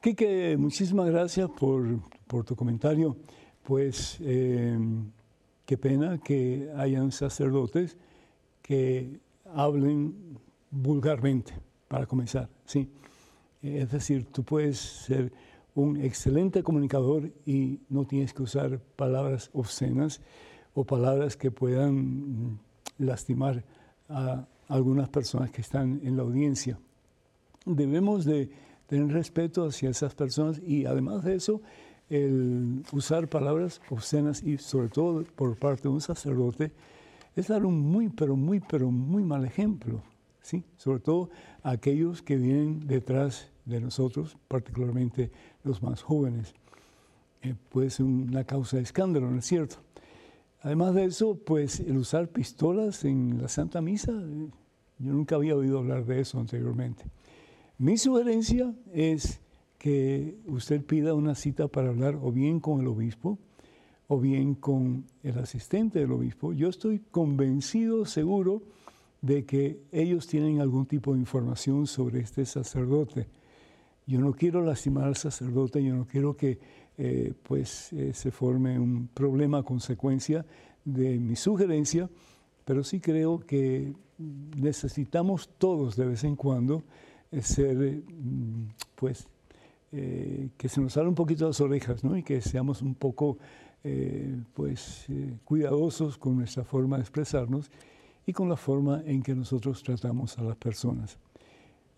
[0.01, 3.17] Quique, muchísimas gracias por, tu comentario.
[3.65, 5.11] Pues em,
[5.67, 7.99] qué pena que hayan sacerdotes
[8.63, 9.19] que
[9.53, 10.39] hablen
[10.71, 11.53] vulgarmente,
[11.89, 12.89] para comenzar, ¿sí?
[13.63, 15.33] Es decir, tú puedes ser
[15.75, 20.21] un excelente comunicador y no tienes que usar palabras obscenas
[20.75, 22.59] o palabras que puedan mm,
[22.99, 23.65] lastimar
[24.09, 26.79] a algunas personas que están en la audiencia.
[27.67, 28.51] Debemos de
[28.87, 31.61] tener respeto hacia esas personas y además de eso,
[32.09, 36.73] el usar palabras obscenas y sobre todo por parte de un sacerdote
[37.37, 40.03] es dar un muy, pero muy, pero muy mal ejemplo.
[40.43, 40.65] ¿sí?
[40.77, 41.31] sobre todo
[41.63, 45.31] aquellos que vienen detrás de nosotros, particularmente
[45.65, 46.55] los más jóvenes.
[47.43, 49.77] Eh, puede ser una causa de escándalo, ¿no es cierto?
[50.63, 54.49] Además de eso, pues el usar pistolas en la Santa Misa, eh,
[54.99, 57.05] yo nunca había oído hablar de eso anteriormente.
[57.79, 59.41] Mi sugerencia es
[59.79, 63.39] que usted pida una cita para hablar o bien con el obispo
[64.09, 66.53] o bien con el asistente del obispo.
[66.53, 68.63] Yo estoy convencido, seguro,
[69.23, 73.29] de que ellos tienen algún tipo de información sobre este sacerdote.
[74.07, 76.59] Yo no quiero lastimar al sacerdote, yo no quiero que
[77.03, 80.45] eh, pues, eh, se forme un problema a consecuencia
[80.85, 82.11] de mi sugerencia,
[82.67, 86.83] pero sí creo que necesitamos todos de vez en cuando
[87.33, 88.03] eh, ser,
[88.97, 89.27] pues,
[89.91, 92.17] que se nos salga un poquito las orejas, ¿no?
[92.17, 93.39] Y que seamos un poco,
[94.55, 95.07] pues,
[95.45, 97.73] cuidadosos con nuestra forma de expresarnos
[98.25, 101.19] y con la forma en que nosotros tratamos a las personas.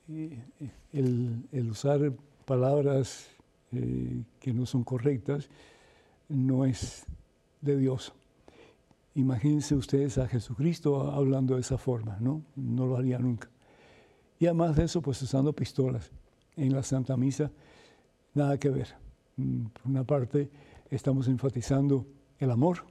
[0.09, 2.13] El, usar
[2.45, 3.29] palabras
[3.73, 5.49] eh, que no son correctas
[6.29, 7.05] no es
[7.61, 8.13] de Dios.
[9.15, 12.43] Imagínense ustedes a Jesucristo hablando de esa forma, ¿no?
[12.57, 13.49] No lo haría nunca.
[14.39, 16.11] Y además de eso, pues usando pistolas
[16.57, 17.51] en la Santa Misa,
[18.35, 18.89] nada que ver.
[19.37, 20.51] Mm, por una parte,
[20.91, 22.07] estamos enfatizando
[22.39, 22.85] el amor,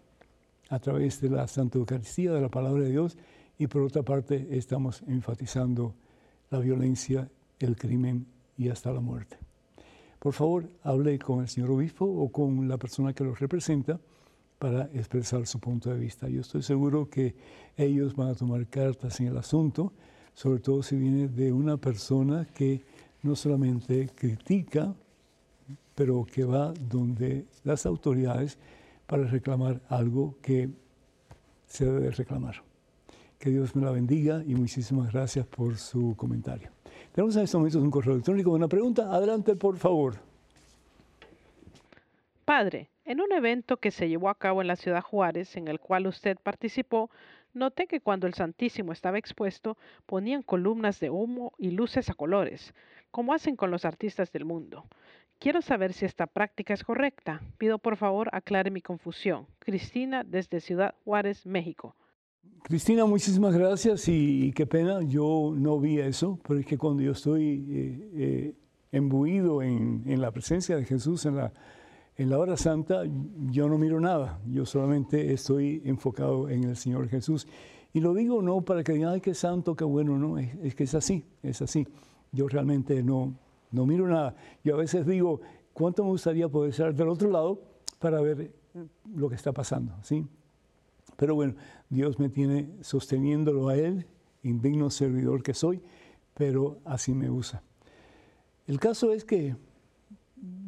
[0.70, 3.18] a través de la Santa Eucaristía, de la palabra de Dios,
[3.58, 5.94] y por otra parte estamos enfatizando
[6.52, 7.28] la violencia,
[7.60, 9.38] el crimen y hasta la muerte.
[10.20, 14.00] Por favor, hable con el señor obispo o con la persona que lo representa
[14.60, 16.30] para expresar su punto de vista.
[16.30, 17.34] Yo estoy seguro que
[17.76, 19.94] ellos van a tomar cartas en el asunto,
[20.36, 22.84] sobre todo si viene de una persona que
[23.24, 24.94] no solamente critica,
[25.96, 28.60] pero que va donde las autoridades
[29.08, 30.70] para reclamar algo que
[31.66, 32.71] se debe reclamar.
[33.42, 36.70] Que Dios me la bendiga y muchísimas gracias por su comentario.
[37.12, 39.12] Tenemos en estos momentos un correo electrónico, una pregunta.
[39.12, 40.14] Adelante, por favor.
[42.46, 45.80] Padre, en un evento que se llevó a cabo en la ciudad Juárez, en el
[45.80, 47.10] cual usted participó,
[47.56, 49.76] noté que cuando el Santísimo estaba expuesto,
[50.06, 52.76] ponían columnas de humo y luces a colores,
[53.10, 54.86] como hacen con los artistas del mundo.
[55.40, 57.42] Quiero saber si esta práctica es correcta.
[57.58, 59.48] Pido por favor aclare mi confusión.
[59.58, 61.96] Cristina desde Ciudad Juárez, México.
[62.72, 67.12] Cristina, muchísimas gracias y, qué pena, yo no vi eso, pero es que cuando yo
[67.12, 68.56] estoy eh, eh,
[68.94, 71.52] embuido en, la presencia de Jesús en la,
[72.16, 73.04] en la hora santa,
[73.50, 77.46] yo no miro nada, yo solamente estoy enfocado en el Señor Jesús.
[77.92, 80.86] Y lo digo no para que digan, ay, qué santo, qué bueno, no, es, que
[80.86, 81.86] es así, es así.
[82.32, 83.34] Yo realmente no,
[83.72, 84.34] no miro nada.
[84.64, 85.42] Yo a veces digo,
[85.74, 87.62] ¿cuánto me gustaría poder estar del otro lado
[88.00, 88.54] para ver
[89.14, 89.94] lo que está pasando?
[90.04, 90.26] ¿sí?
[91.22, 91.54] Pero bueno,
[91.88, 94.08] Dios me tiene sosteniéndolo a Él,
[94.42, 95.80] indigno servidor que soy,
[96.34, 97.62] pero así me usa.
[98.66, 99.56] El caso es que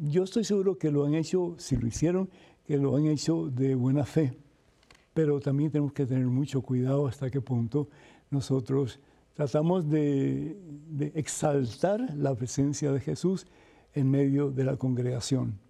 [0.00, 2.30] yo estoy seguro que lo han hecho, si lo hicieron,
[2.64, 4.38] que lo han hecho de buena fe,
[5.12, 7.88] pero también tenemos que tener mucho cuidado hasta qué punto
[8.30, 9.00] nosotros
[9.34, 10.56] tratamos de,
[11.16, 13.48] exaltar la presencia de Jesús
[13.92, 15.63] en medio de la congregación.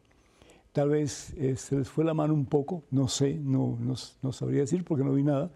[0.74, 4.62] Tal vez eh, se les fue la mano un poco, no sé, no, no, sabría
[4.62, 5.52] decir porque no vi nada,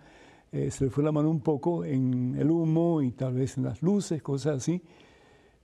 [0.52, 3.64] eh, se les fue la mano un poco en el humo y tal vez en
[3.64, 4.80] las luces, cosas así.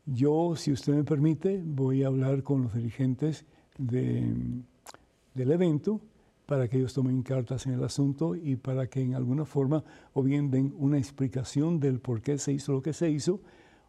[0.07, 3.47] Yo, si usted me permite, voy a hablar con los dirigentes
[3.79, 4.64] del
[5.37, 6.01] evento
[6.47, 10.25] para que ellos tomen cartas en el asunto y para que en alguna forma o
[10.25, 13.40] bien den una explicación del por qué se hizo lo que se hizo,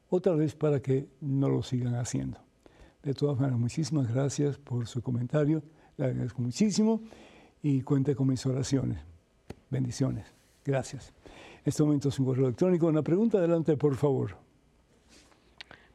[0.09, 2.44] o tal vez para que no lo sigan haciendo.
[3.05, 5.61] De todas maneras, muchísimas gracias por su comentario,
[5.95, 7.01] le agradezco muchísimo
[7.61, 8.97] y cuente con mis oraciones.
[9.69, 10.25] Bendiciones.
[10.65, 11.13] Gracias.
[11.57, 12.87] En este momento es un correo electrónico.
[12.87, 14.35] Una pregunta adelante, por favor.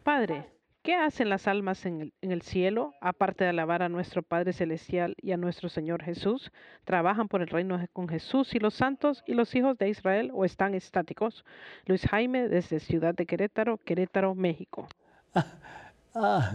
[0.05, 0.47] Padre,
[0.83, 5.33] ¿Qué hacen las almas en el, cielo, aparte de alabar a nuestro Padre Celestial y
[5.33, 6.51] a nuestro Señor Jesús?
[6.85, 10.47] ¿Trabajan por el reino con Jesús y los santos y los hijos de Israel o
[10.47, 11.45] están estáticos?
[11.85, 14.89] Luis Jaime desde Ciudad de Querétaro, Querétaro, México.
[16.15, 16.53] Ah,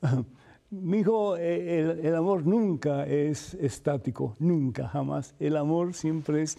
[0.70, 5.34] mi hijo, eh, el, el, amor nunca es estático, nunca, jamás.
[5.40, 6.56] El amor siempre es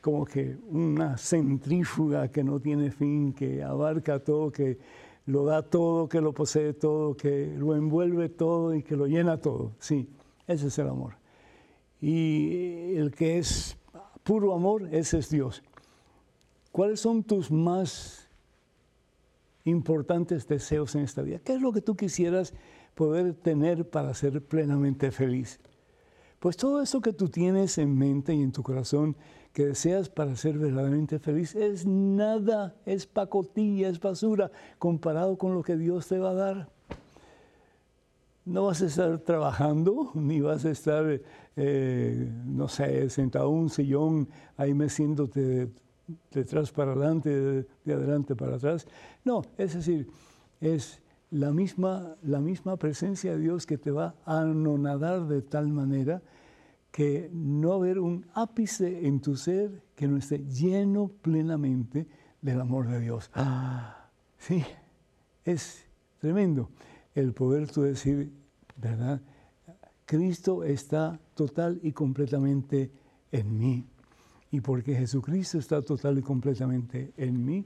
[0.00, 4.78] como que una centrífuga que no tiene fin, que abarca todo, que
[5.26, 9.38] lo da todo, que lo posee todo, que lo envuelve todo y que lo llena
[9.38, 9.72] todo.
[9.78, 10.08] Sí,
[10.46, 11.14] ese es el amor.
[12.00, 13.76] Y el que es
[14.22, 15.62] puro amor, ese es Dios.
[16.72, 18.29] ¿Cuáles son tus más
[19.64, 21.38] importantes deseos en esta vida?
[21.38, 22.54] ¿Qué es lo que tú quisieras
[22.94, 25.60] poder tener para ser plenamente feliz?
[26.40, 29.14] Pues todo eso que tú tienes en mente y en tu corazón,
[29.52, 35.62] que deseas para ser verdaderamente feliz es nada, es pacotilla, es basura comparado con lo
[35.62, 36.68] que Dios te va a dar.
[38.46, 41.20] No vas a estar trabajando, ni vas a estar,
[41.56, 45.68] eh, no sé, sentado en un sillón ahí meciéndote
[46.30, 48.86] de, atrás para adelante, de, de, adelante para atrás.
[49.24, 50.08] No, es decir,
[50.60, 55.68] es la misma, la misma presencia de Dios que te va a anonadar de tal
[55.68, 56.22] manera
[56.90, 62.06] que no haber un ápice en tu ser que no esté lleno plenamente
[62.42, 63.30] del amor de Dios.
[63.34, 64.64] Ah, sí,
[65.44, 65.84] es
[66.18, 66.70] tremendo
[67.14, 68.32] el poder tú decir,
[68.76, 69.20] ¿verdad?
[70.04, 72.90] Cristo está total y completamente
[73.30, 73.86] en mí.
[74.50, 77.64] Y porque Jesucristo está total y completamente en mí,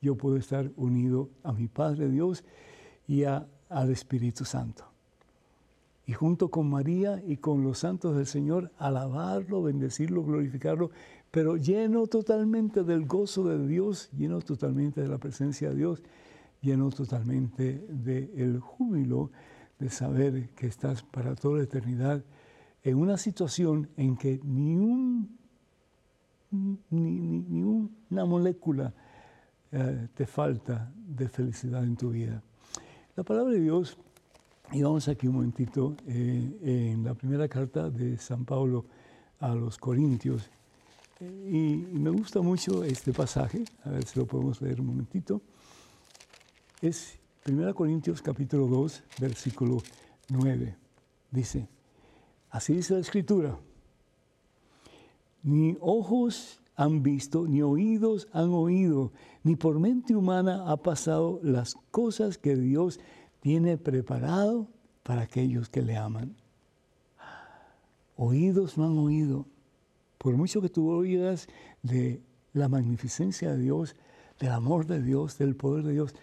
[0.00, 2.44] yo puedo estar unido a mi Padre Dios
[3.06, 4.84] y a, al Espíritu Santo.
[6.06, 10.90] Y junto con María y con los santos del Señor, alabarlo, bendecirlo, glorificarlo,
[11.30, 16.02] pero lleno totalmente del gozo de Dios, lleno totalmente de la presencia de Dios,
[16.60, 19.30] lleno totalmente del júbilo
[19.78, 22.24] de saber que estás para toda la eternidad
[22.82, 25.38] en una situación en que ni, un,
[26.52, 27.62] ni,
[28.10, 28.92] una molécula
[29.70, 32.42] eh, te falta de felicidad en tu vida.
[33.16, 33.96] La palabra de Dios
[34.72, 38.86] y vamos aquí un momentito eh, en la primera carta de San Pablo
[39.40, 40.50] a los Corintios.
[41.20, 45.42] y me gusta mucho este pasaje, a ver si lo podemos leer un momentito.
[46.80, 49.78] Es 1 Corintios capítulo 2, versículo
[50.28, 50.76] 9.
[51.30, 51.68] Dice,
[52.50, 53.58] así dice la escritura,
[55.42, 59.12] ni ojos han visto, ni oídos han oído,
[59.42, 63.00] ni por mente humana ha pasado las cosas que Dios
[63.40, 64.68] tiene preparado
[65.02, 66.36] para aquellos que le aman.
[68.16, 69.46] Oídos no han oído.
[70.18, 71.48] Por mucho que tú oigas
[71.82, 72.22] de
[72.52, 73.96] la magnificencia de Dios,
[74.38, 76.14] del amor de Dios, del poder de Dios,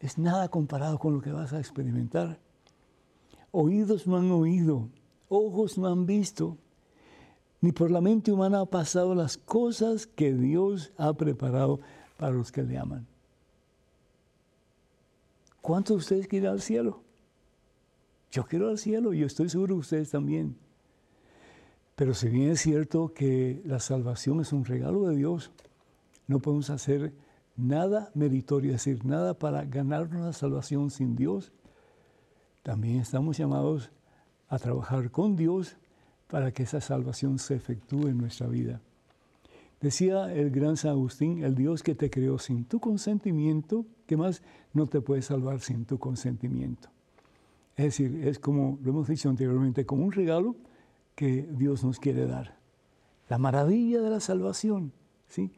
[0.00, 2.40] es nada comparado con lo que vas a experimentar.
[3.52, 4.90] Oídos no han oído,
[5.28, 6.58] ojos no han visto,
[7.66, 11.80] ni por la mente humana ha pasado las cosas que Dios ha preparado
[12.16, 13.08] para los que le aman.
[15.60, 17.02] ¿Cuántos de ustedes quieren al cielo?
[18.30, 20.56] Yo quiero al cielo y estoy seguro que ustedes también.
[21.96, 25.50] Pero si bien es cierto que la salvación es un regalo de Dios,
[26.28, 27.14] no podemos hacer
[27.56, 31.50] nada meritorio, es decir, nada para ganarnos la salvación sin Dios.
[32.62, 33.90] También estamos llamados
[34.46, 35.76] a trabajar con Dios
[36.28, 38.80] para que esa salvación se efectúe en nuestra vida.
[39.80, 44.42] Decía el gran San Agustín, el Dios que te creó sin tu consentimiento, que más
[44.72, 46.88] no te puede salvar sin tu consentimiento.
[47.76, 50.56] Es decir, es como lo hemos dicho anteriormente, como un regalo
[51.14, 52.56] que Dios nos quiere dar.
[53.28, 54.92] La maravilla de la salvación,
[55.28, 55.52] ¿sí?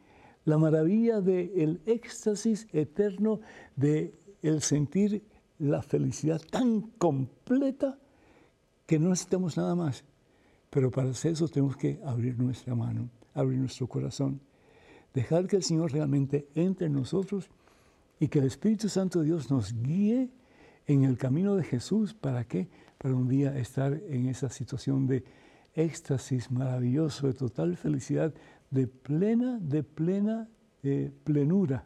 [0.45, 3.41] La maravilla del éxtasis eterno
[3.77, 5.23] de el sentir
[5.59, 7.99] la felicidad tan completa
[8.87, 10.05] que no necesitamos nada más.
[10.71, 14.41] Pero para hacer eso tenemos que abrir nuestra mano, abrir nuestro corazón,
[15.15, 17.49] dejar que el Señor realmente entre en nosotros
[18.21, 20.31] y que el Espíritu Santo de Dios nos guíe
[20.87, 22.15] en el camino de Jesús.
[22.15, 22.69] ¿Para qué?
[22.99, 25.25] Para un día estar en esa situación de
[25.75, 28.35] éxtasis maravilloso, de total felicidad,
[28.71, 30.49] de plena, de plena
[30.83, 31.83] eh, plenura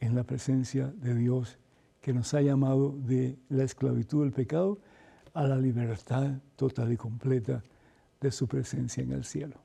[0.00, 1.58] en la presencia de Dios
[2.00, 4.78] que nos ha llamado de la esclavitud del pecado
[5.34, 7.62] a la libertad total y completa
[8.28, 9.56] de su presencia en el cielo.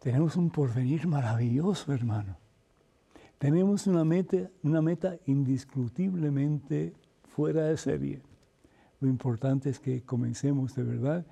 [0.00, 2.36] Tenemos un porvenir maravilloso, hermano.
[3.38, 8.22] Tenemos una meta, una meta indiscutiblemente fuera de serie.
[9.00, 11.26] Lo importante es que comencemos de verdad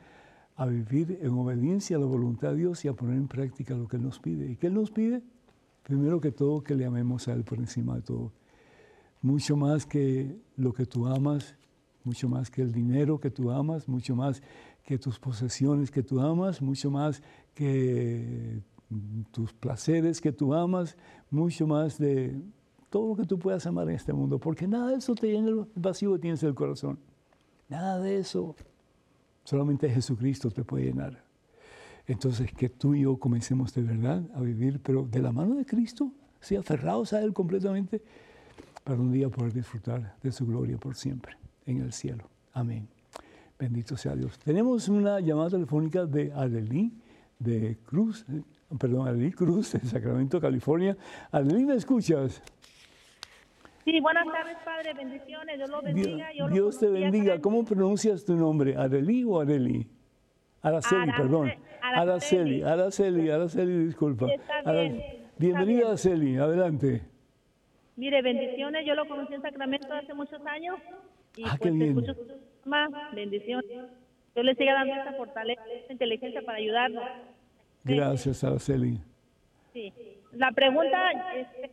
[0.56, 3.88] a vivir en obediencia a la voluntad de Dios y a poner en práctica lo
[3.88, 4.50] que Él nos pide.
[4.50, 5.22] ¿Y qué Él nos pide?
[5.82, 8.32] Primero que todo, que le amemos a Él por encima de todo.
[9.20, 11.56] Mucho más que lo que tú amas,
[12.04, 14.42] mucho más que el dinero que tú amas, mucho más
[14.86, 17.22] que tus posesiones que tú amas, mucho más
[17.54, 18.62] que
[19.32, 20.96] tus placeres que tú amas,
[21.28, 22.40] mucho más de
[22.88, 25.48] todo lo que tú puedas amar en este mundo, porque nada de eso te llena
[25.48, 26.98] el vacío que tienes en el corazón.
[27.68, 28.54] Nada de eso.
[29.42, 31.24] Solamente Jesucristo te puede llenar.
[32.06, 35.66] Entonces, que tú y yo comencemos de verdad a vivir, pero de la mano de
[35.66, 38.00] Cristo, sí, aferrados a Él completamente,
[38.84, 42.30] para un día poder disfrutar de su gloria por siempre en el cielo.
[42.52, 42.95] Amén.
[43.58, 44.38] Bendito sea Dios.
[44.38, 46.92] Tenemos una llamada telefónica de Arelí,
[47.38, 48.26] de Cruz,
[48.78, 50.96] perdón, Arelí Cruz, de Sacramento, California.
[51.32, 52.42] Arelí, ¿me escuchas?
[53.84, 54.92] Sí, buenas tardes, Padre.
[54.92, 55.56] Bendiciones.
[55.56, 56.28] Dios lo bendiga.
[56.50, 57.40] Dios, te bendiga.
[57.40, 58.76] ¿Cómo pronuncias tu nombre?
[58.76, 59.88] ¿Arelí o Areli?
[60.60, 61.52] Araceli, perdón.
[61.80, 64.26] Araceli, Araceli, Araceli, disculpa.
[65.38, 66.36] Bienvenida, Araceli.
[66.36, 67.02] Adelante.
[67.94, 68.84] Mire, bendiciones.
[68.84, 70.76] Yo lo conocí en Sacramento hace muchos años.
[71.36, 71.96] Y ah, pues, bien
[72.64, 73.70] más bendiciones.
[74.34, 77.04] Yo le siga dando esa fortaleza, esa inteligencia para ayudarnos.
[77.84, 78.98] Gracias, Araceli.
[79.72, 79.92] Sí.
[80.32, 81.70] La pregunta, este,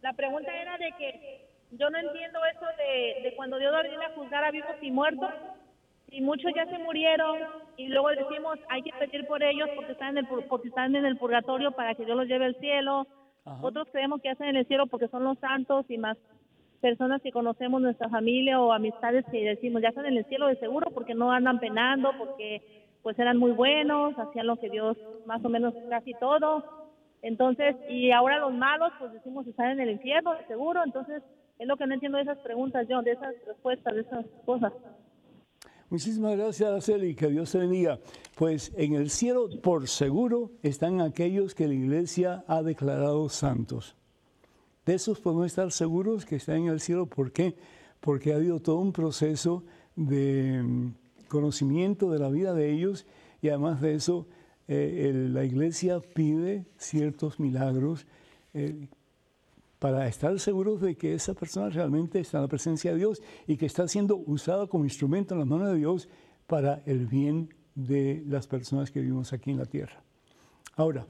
[0.00, 4.14] la pregunta era de que yo no entiendo eso de, de cuando Dios viene a
[4.14, 5.30] juzgar a vivos y muertos
[6.10, 7.36] y muchos ya se murieron
[7.76, 11.04] y luego decimos hay que pedir por ellos porque están en el porque están en
[11.04, 13.06] el purgatorio para que Dios los lleve al cielo.
[13.62, 16.16] Otros creemos que hacen en el cielo porque son los santos y más
[16.80, 20.56] personas que conocemos nuestra familia o amistades que decimos ya están en el cielo de
[20.56, 22.62] seguro porque no andan penando, porque
[23.02, 26.64] pues eran muy buenos, hacían lo que Dios más o menos casi todo.
[27.22, 31.22] Entonces, y ahora los malos pues decimos están en el infierno de seguro, entonces
[31.58, 34.72] es lo que no entiendo de esas preguntas yo, de esas respuestas, de esas cosas.
[35.90, 37.98] Muchísimas gracias, Araceli, que Dios te bendiga.
[38.36, 43.96] Pues en el cielo, por seguro, están aquellos que la iglesia ha declarado santos.
[44.88, 47.04] De esos podemos estar seguros que están en el cielo.
[47.04, 47.54] ¿Por qué?
[48.00, 49.62] Porque ha habido todo un proceso
[49.96, 50.94] de mm,
[51.28, 53.04] conocimiento de la vida de ellos
[53.42, 54.26] y además de eso,
[54.66, 58.06] eh, la iglesia pide ciertos milagros
[58.54, 58.88] eh,
[59.78, 63.58] para estar seguros de que esa persona realmente está en la presencia de Dios y
[63.58, 66.08] que está siendo usada como instrumento en las manos de Dios
[66.46, 70.02] para el bien de las personas que vivimos aquí en la tierra.
[70.76, 71.06] Ahora,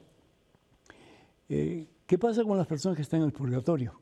[1.48, 4.00] eh, ¿Qué pasa con las personas que están en el purgatorio?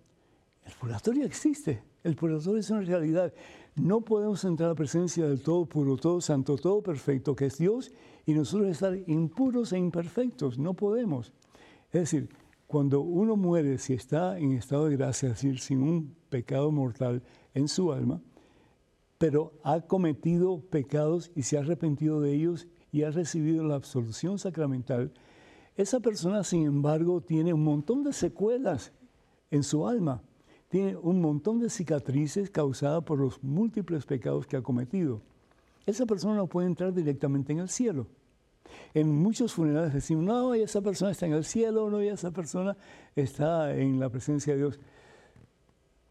[0.65, 3.35] El purgatorio existe, el purgatorio es una realidad.
[3.75, 7.59] No podemos entrar a la presencia del todo puro, todo santo, todo perfecto, que es
[7.59, 7.91] Dios,
[8.25, 10.57] y nosotros estar impuros e imperfectos.
[10.57, 11.33] No podemos.
[11.91, 12.29] Es decir,
[12.69, 17.25] cuando uno muere, si está en estado de gracia, es decir, sin un pecado mortal
[17.55, 18.23] en su alma,
[19.19, 24.39] pero ha cometido pecados y se ha arrepentido de ellos y ha recibido la absolución
[24.39, 25.13] sacramental,
[25.77, 28.93] esa persona, sin embargo, tiene un montón de secuelas
[29.51, 30.23] en su alma.
[30.69, 35.23] tiene un montón de cicatrices causadas por los múltiples pecados que ha cometido.
[35.87, 38.09] Esa persona no puede entrar directamente en el cielo.
[38.93, 42.77] En muchos funerales decimos, no, esa persona está en el cielo, no, esa persona
[43.15, 44.81] está en la presencia de Dios.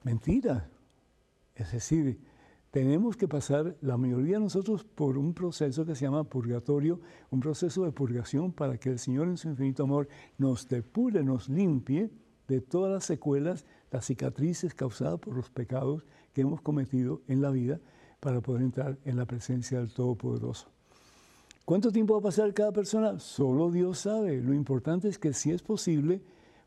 [0.03, 0.70] Mentira.
[1.55, 2.20] Es decir,
[2.76, 6.99] tenemos que pasar, la mayoría de nosotros, por un proceso que se llama purgatorio,
[7.32, 11.47] un proceso de purgación para que el Señor en su infinito amor nos depure, nos
[11.47, 12.09] limpie
[12.49, 17.49] de todas las secuelas, las cicatrices causadas por los pecados que hemos cometido en la
[17.49, 17.80] vida
[18.19, 20.67] para poder entrar en la presencia del Todopoderoso.
[21.63, 23.21] ¿Cuánto tiempo va a pasar cada persona?
[23.21, 24.41] Solo Dios sabe.
[24.41, 26.21] Lo importante es que si es posible,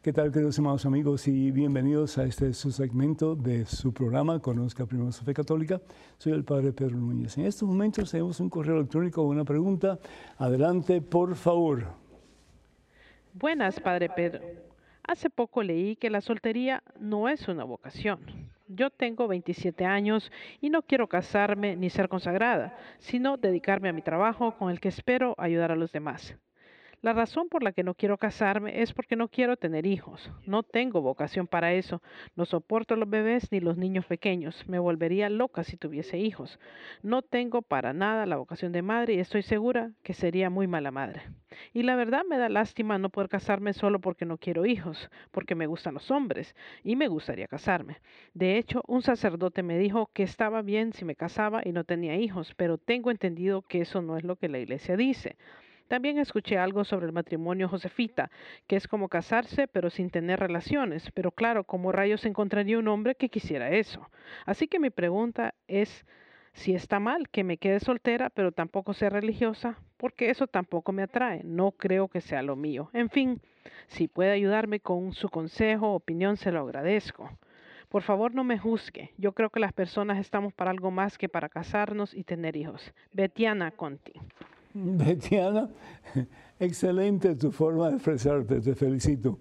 [0.02, 1.26] ¿Qué tal, queridos hermanos amigos?
[1.30, 5.80] Y bienvenidos a este su segmento de su programa Conozca Primero su Fe Católica.
[6.18, 7.38] Soy el Padre Pedro Núñez.
[7.38, 9.98] En estos momentos tenemos un correo electrónico o una pregunta.
[10.38, 11.86] Adelante, por favor.
[13.32, 14.42] Buenas, Padre Pedro.
[15.08, 18.20] Hace poco leí que la soltería no es una vocación.
[18.70, 24.02] Yo tengo 27 años y no quiero casarme ni ser consagrada, sino dedicarme a mi
[24.02, 26.38] trabajo con el que espero ayudar a los demás.
[27.02, 30.30] La razón por la que no quiero casarme es porque no quiero tener hijos.
[30.46, 32.02] No tengo vocación para eso.
[32.36, 34.68] No soporto los bebés ni los niños pequeños.
[34.68, 36.60] Me volvería loca si tuviese hijos.
[37.02, 40.92] No tengo para nada la vocación de madre y estoy segura que sería muy mala
[40.92, 41.22] madre.
[41.74, 45.56] Y la verdad me da lástima no poder casarme solo porque no quiero hijos, porque
[45.56, 48.02] me gustan los hombres y me gustaría casarme.
[48.34, 52.18] De hecho, un sacerdote me dijo que estaba bien si me casaba y no tenía
[52.18, 55.38] hijos, pero tengo entendido que eso no es lo que la iglesia dice.
[55.90, 58.30] También escuché algo sobre el matrimonio Josefita,
[58.68, 61.10] que es como casarse pero sin tener relaciones.
[61.16, 64.08] Pero claro, ¿cómo rayos encontraría un hombre que quisiera eso?
[64.46, 66.06] Así que mi pregunta es
[66.54, 71.02] si está mal que me quede soltera pero tampoco sea religiosa, porque eso tampoco me
[71.02, 71.42] atrae.
[71.44, 72.92] No creo que sea lo mío.
[72.94, 73.42] En fin,
[73.88, 77.32] si puede ayudarme con su consejo o opinión, se lo agradezco.
[77.90, 79.12] Por favor, no me juzgue.
[79.18, 82.94] Yo creo que las personas estamos para algo más que para casarnos y tener hijos.
[83.12, 84.14] Betiana Conti.
[84.74, 85.70] Betiana,
[86.60, 89.40] excelente tu forma de expresarte, te felicito.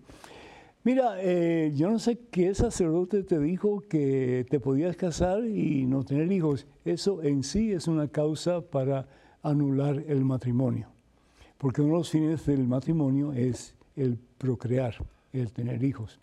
[0.84, 6.04] Mira, eh, yo no sé qué sacerdote te dijo que te podías casar y no
[6.04, 6.66] tener hijos.
[6.84, 9.06] Eso en sí es una causa para
[9.42, 10.88] anular el matrimonio,
[11.58, 14.94] porque uno de los fines del matrimonio es el procrear,
[15.32, 16.20] el tener hijos.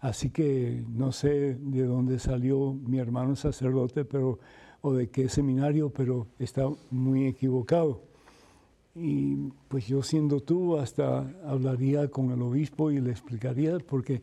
[0.00, 4.38] Así que no sé de dónde salió mi hermano sacerdote, pero
[4.82, 8.02] o de qué seminario, pero está muy equivocado.
[8.94, 9.36] Y
[9.68, 14.22] pues yo siendo tú, hasta hablaría con el obispo y le explicaría, porque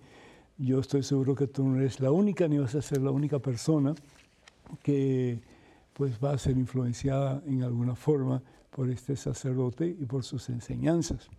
[0.57, 3.39] yo estoy seguro que tú no eres la única, ni vas a ser la única
[3.39, 3.93] persona
[4.81, 5.41] que
[5.93, 11.29] pues va a ser influenciada en alguna forma por este sacerdote y por sus enseñanzas.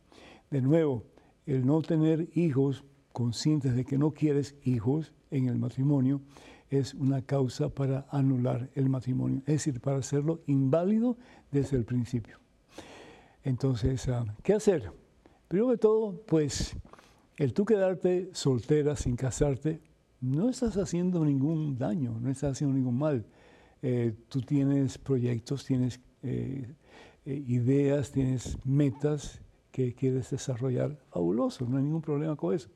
[0.50, 1.04] De nuevo,
[1.46, 6.20] el no tener hijos, conscientes de que no quieres hijos en el matrimonio,
[6.68, 11.16] es una causa para anular el matrimonio, es decir, para hacerlo inválido
[11.50, 12.41] desde el principio.
[13.44, 14.92] Entonces, ah, ¿qué hacer?
[15.48, 16.76] Primero de todo, pues
[17.36, 19.80] el tú quedarte soltera sin casarte,
[20.20, 23.26] no estás haciendo ningún daño, no estás haciendo ningún mal.
[23.82, 26.72] Eh, tú tienes proyectos, tienes eh,
[27.26, 29.40] eh, ideas, tienes metas
[29.72, 32.68] que quieres desarrollar, fabuloso, no hay ningún problema con eso.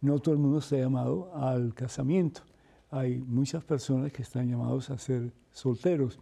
[0.00, 2.42] no todo el mundo está llamado al casamiento.
[2.90, 6.18] Hay muchas personas que están llamados a ser solteros.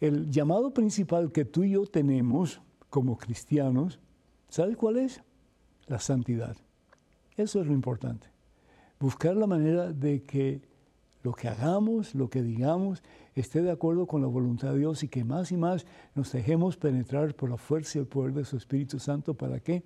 [0.00, 4.00] El llamado principal que tú y yo tenemos como cristianos,
[4.48, 5.22] ¿sabes cuál es?
[5.86, 6.56] La santidad.
[7.36, 8.26] Eso es lo importante.
[8.98, 10.68] Buscar la manera de que
[11.22, 13.02] lo que hagamos, lo que digamos,
[13.34, 16.76] esté de acuerdo con la voluntad de Dios y que más y más nos dejemos
[16.76, 19.34] penetrar por la fuerza y el poder de su Espíritu Santo.
[19.34, 19.84] ¿Para qué?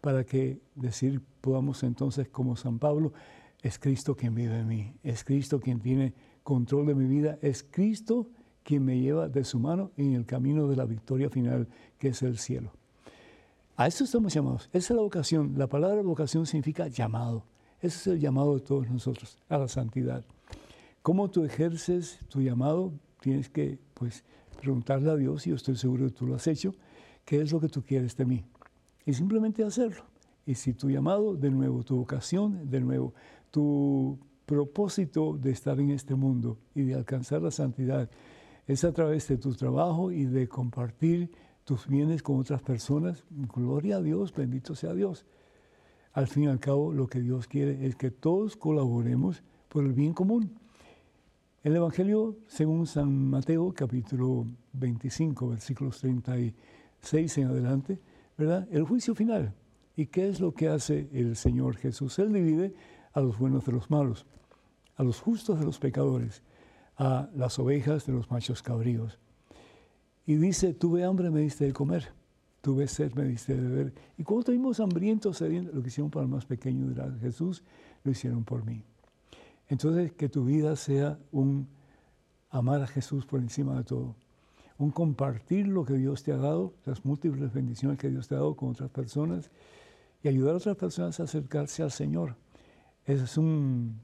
[0.00, 3.12] Para que decir podamos entonces como San Pablo,
[3.62, 7.62] es Cristo quien vive en mí, es Cristo quien tiene control de mi vida, es
[7.62, 8.28] Cristo
[8.64, 12.22] quien me lleva de su mano en el camino de la victoria final, que es
[12.22, 12.72] el cielo.
[13.76, 14.68] A eso estamos llamados.
[14.72, 15.54] Esa es la vocación.
[15.56, 17.44] La palabra vocación significa llamado.
[17.80, 20.24] Ese es el llamado de todos nosotros, a la santidad.
[21.02, 22.92] ¿Cómo tú ejerces tu llamado?
[23.20, 24.24] Tienes que, pues,
[24.60, 26.74] preguntarle a Dios, y yo estoy seguro que tú lo has hecho,
[27.24, 28.44] qué es lo que tú quieres de mí.
[29.04, 30.04] Y simplemente hacerlo.
[30.46, 33.14] Y si tu llamado, de nuevo, tu vocación, de nuevo,
[33.50, 38.08] tu propósito de estar en este mundo y de alcanzar la santidad
[38.66, 41.30] es a través de tu trabajo y de compartir
[41.64, 45.26] tus bienes con otras personas, gloria a Dios, bendito sea Dios.
[46.12, 49.92] Al fin y al cabo, lo que Dios quiere es que todos colaboremos por el
[49.92, 50.58] bien común.
[51.62, 58.00] El Evangelio, según San Mateo, capítulo 25, versículos 36 en adelante,
[58.36, 58.66] ¿verdad?
[58.70, 59.54] El juicio final.
[59.94, 62.18] ¿Y qué es lo que hace el Señor Jesús?
[62.18, 62.74] Él divide
[63.12, 64.26] a los buenos de los malos,
[64.96, 66.42] a los justos de los pecadores,
[67.02, 69.18] a las ovejas de los machos cabríos.
[70.24, 72.12] Y dice, tuve hambre, me diste de comer,
[72.60, 73.92] tuve sed, me diste de beber.
[74.16, 77.64] Y cuando tuvimos hambrientos, lo que hicieron para el más pequeño de Jesús,
[78.04, 78.84] lo hicieron por mí.
[79.68, 81.66] Entonces, que tu vida sea un
[82.50, 84.14] amar a Jesús por encima de todo,
[84.78, 88.38] un compartir lo que Dios te ha dado, las múltiples bendiciones que Dios te ha
[88.38, 89.50] dado con otras personas
[90.22, 92.36] y ayudar a otras personas a acercarse al Señor.
[93.04, 93.98] Ese es un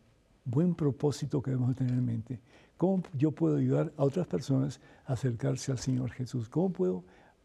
[0.45, 2.41] buen propósito que debemos tener en mente.
[2.79, 6.49] ¿Cómo yo puedo ayudar a otras personas a acercarse al Señor Jesús?
[6.49, 7.05] ¿Cómo puedo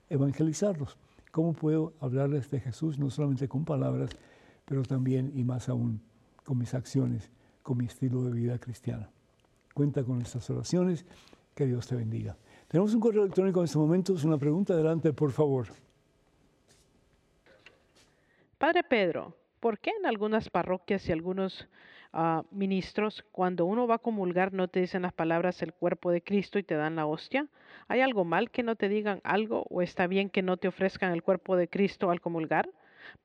[0.09, 0.97] evangelizarlos?
[1.31, 4.11] ¿Cómo puedo hablarles de Jesús no solamente con palabras,
[4.63, 6.01] pero también y más aún
[6.45, 7.29] con mis acciones?
[7.63, 9.07] con mi estilo de vida cristiano.
[9.73, 11.05] Cuenta con estas oraciones.
[11.55, 12.35] Que Dios te bendiga.
[12.67, 14.13] Tenemos un correo electrónico en este momento.
[14.13, 14.73] Es una pregunta.
[14.73, 15.67] Adelante, por favor.
[18.57, 21.67] Padre Pedro, ¿por qué en algunas parroquias y algunos
[22.13, 26.21] uh, ministros, cuando uno va a comulgar, no te dicen las palabras el cuerpo de
[26.21, 27.47] Cristo y te dan la hostia?
[27.87, 31.11] ¿Hay algo mal que no te digan algo o está bien que no te ofrezcan
[31.11, 32.69] el cuerpo de Cristo al comulgar?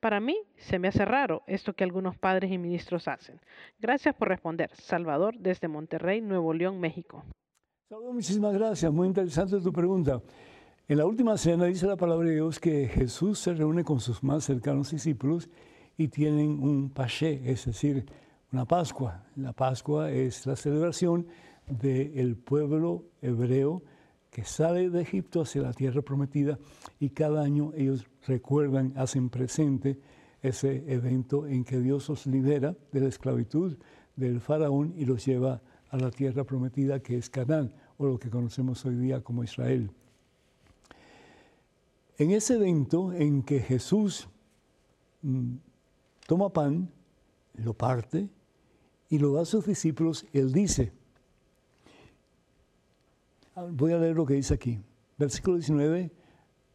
[0.01, 3.41] Para mí se me hace raro esto que algunos padres y ministros hacen.
[3.79, 4.71] Gracias por responder.
[4.75, 7.25] Salvador desde Monterrey, Nuevo León, México.
[7.89, 8.93] Salvador, muchísimas gracias.
[8.93, 10.21] Muy interesante tu pregunta.
[10.89, 14.23] En la última cena dice la palabra de Dios que Jesús se reúne con sus
[14.23, 15.49] más cercanos discípulos
[15.99, 18.07] y tienen un paché, es decir,
[18.53, 19.25] una Pascua.
[19.37, 21.27] La Pascua es la celebración
[21.67, 23.83] del pueblo hebreo
[24.31, 26.59] que sale de Egipto hacia la tierra prometida
[26.99, 30.01] y cada año ellos recuerdan, hacen presente
[30.41, 33.77] ese evento en que Dios los libera de la esclavitud
[34.17, 38.31] del faraón y los lleva a la tierra prometida que es Canaán o lo que
[38.31, 39.91] conocemos hoy día como Israel.
[42.17, 44.29] En ese evento en que Jesús
[45.23, 45.57] mm,
[46.27, 46.91] toma pan,
[47.55, 48.29] lo parte
[49.09, 50.93] y lo da a sus discípulos, él dice,
[53.73, 54.79] Voy a leer lo que dice aquí.
[55.17, 56.13] Versículo 19,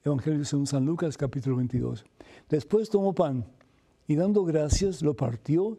[0.03, 2.03] Evangelio según San Lucas, capítulo 22.
[2.49, 3.45] Después tomó pan
[4.05, 5.77] y dando gracias lo partió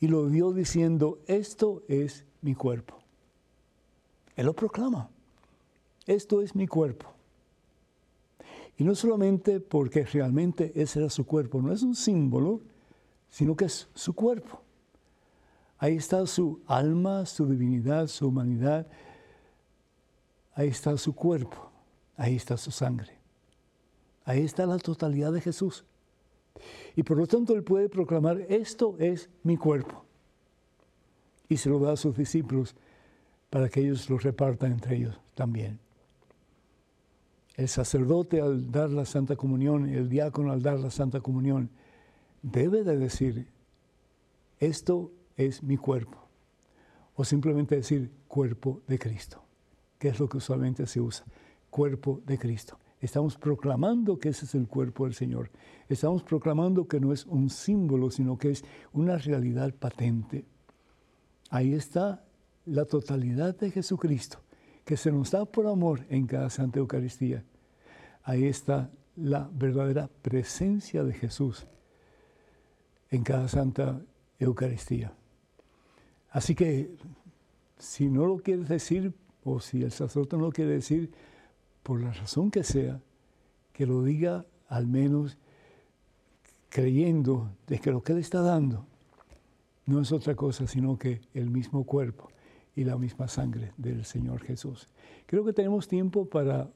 [0.00, 2.98] y lo dio diciendo, esto es mi cuerpo.
[4.34, 5.08] Él lo proclama.
[6.04, 7.06] Esto es mi cuerpo.
[8.76, 12.60] Y no solamente porque realmente ese era su cuerpo, no es un símbolo,
[13.30, 14.60] sino que es su cuerpo.
[15.78, 18.86] Ahí está su alma, su divinidad, su humanidad,
[20.54, 21.70] Ahí está su cuerpo,
[22.16, 23.12] ahí está su sangre.
[24.24, 25.84] Ahí está la totalidad de Jesús.
[26.96, 30.04] Y por lo tanto él puede proclamar, esto es mi cuerpo.
[31.48, 32.74] Y se lo da a sus discípulos
[33.50, 35.78] para que ellos lo repartan entre ellos también.
[37.56, 41.68] El sacerdote al dar la Santa Comunión, el diácono al dar la Santa Comunión,
[42.42, 43.46] debe de decir,
[44.58, 46.18] esto es mi cuerpo.
[47.14, 49.44] O simplemente decir, cuerpo de Cristo
[50.04, 51.24] que es lo que usualmente se usa,
[51.70, 52.78] cuerpo de Cristo.
[53.00, 55.50] Estamos proclamando que ese es el cuerpo del Señor.
[55.88, 60.44] Estamos proclamando que no es un símbolo, sino que es una realidad patente.
[61.48, 62.22] Ahí está
[62.66, 64.42] la totalidad de Jesucristo,
[64.84, 67.44] que se nos da por amor en cada Santa Eucaristía.
[68.24, 71.66] Ahí está la verdadera presencia de Jesús
[73.10, 74.02] en cada Santa
[74.38, 75.14] Eucaristía.
[76.34, 76.90] Así que
[77.78, 79.14] si no lo quieres decir
[79.44, 81.12] o si el sacerdote no lo quiere decir,
[81.84, 83.00] por la razón que sea,
[83.72, 85.38] que lo diga al menos
[86.70, 88.84] creyendo de que lo que él está dando
[89.86, 92.30] no es otra cosa sino que el mismo cuerpo
[92.74, 94.88] y la misma sangre del Señor Jesús.
[95.26, 96.68] Creo que tenemos tiempo para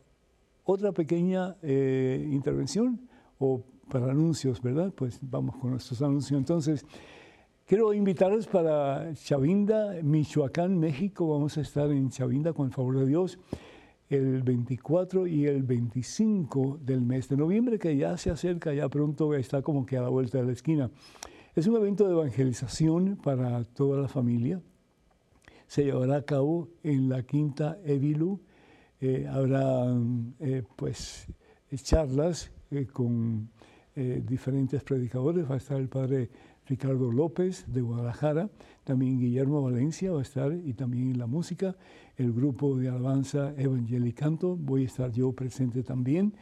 [0.63, 3.09] otra pequeña eh, intervención
[3.41, 4.93] o para anuncios, ¿verdad?
[4.95, 6.39] Pues vamos con nuestros anuncios.
[6.39, 6.87] Entonces,
[7.69, 11.29] quiero invitarles para Chavinda, Michoacán, México.
[11.29, 13.39] Vamos a estar en Chavinda con el favor de Dios
[14.09, 19.35] el 24 y el 25 del mes de noviembre, que ya se acerca, ya pronto
[19.35, 20.91] está como que a la vuelta de la esquina.
[21.55, 24.63] Es un evento de evangelización para toda la familia.
[25.67, 28.41] Se llevará a cabo en la Quinta Evilu.
[29.03, 29.95] Eh, habrá
[30.41, 31.27] eh, pues
[31.83, 33.51] charlas eh, con
[33.95, 35.51] diferentes predicadores.
[35.51, 36.31] Va a estar el padre
[36.69, 38.51] Ricardo López de Guadalajara,
[38.85, 41.77] también Guillermo Valencia va a estar y también en la música,
[42.17, 46.35] el grupo de alabanza Evangelicanto, voy a estar yo presente también,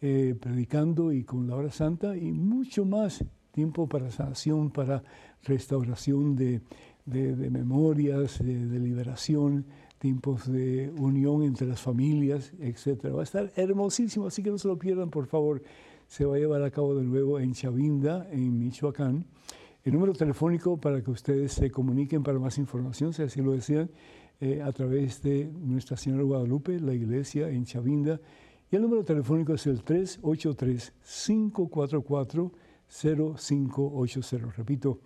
[0.00, 5.04] predicando y con la hora santa y mucho más tiempo para sanación, para
[5.44, 6.60] restauración de,
[7.06, 9.66] memorias, de, liberación,
[9.98, 13.14] tiempos de unión entre las familias, etc.
[13.14, 15.62] Va a estar hermosísimo, así que no se lo pierdan, por favor.
[16.08, 19.24] Se va a llevar a cabo de nuevo en Chavinda, en Michoacán.
[19.84, 23.90] El número telefónico para que ustedes se comuniquen para más información, si así lo desean,
[24.40, 28.20] eh, a través de Nuestra Señora Guadalupe, la iglesia en Chavinda.
[28.70, 32.52] Y el número telefónico es el 383 544
[32.88, 34.52] 0580.
[34.56, 35.00] Repito,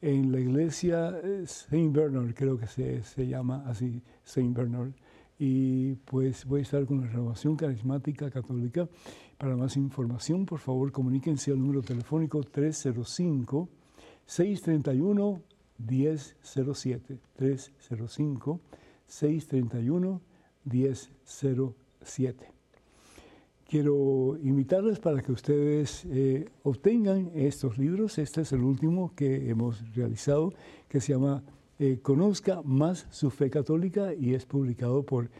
[0.00, 4.92] en la iglesia eh, Saint Bernard, creo que se, se llama así, Saint Bernard.
[5.38, 8.88] Y pues voy a estar con la renovación carismática católica
[9.38, 13.68] para más información, por favor, comuníquense al número telefónico 305
[14.24, 15.42] 631
[15.78, 18.60] 1007 305
[19.06, 20.20] 631
[20.64, 22.61] 1007.
[23.72, 28.18] Quiero invitarles para que ustedes eh, obtengan estos libros.
[28.18, 30.52] Este es el último que hemos realizado,
[30.90, 31.42] que se llama
[31.78, 35.30] eh, Conozca más su fe católica y es publicado por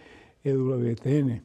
[0.45, 1.43] EWTN.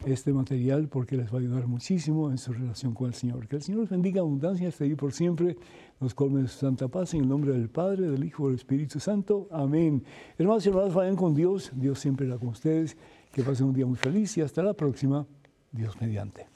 [0.06, 3.48] este material porque les va a ayudar muchísimo en su relación con el Señor.
[3.48, 5.58] Que el Señor les bendiga abundancia hasta ahí por siempre,
[6.00, 8.56] los colmes de su santa paz, en el nombre del Padre, del Hijo y del
[8.56, 9.48] Espíritu Santo.
[9.52, 10.04] Amén.
[10.38, 11.72] Hermanos y hermanas, vayan con Dios.
[11.76, 12.98] Dios siempre está con ustedes.
[13.32, 15.26] Que pasen un día muy feliz y hasta la próxima.
[15.72, 16.48] Dios mediante.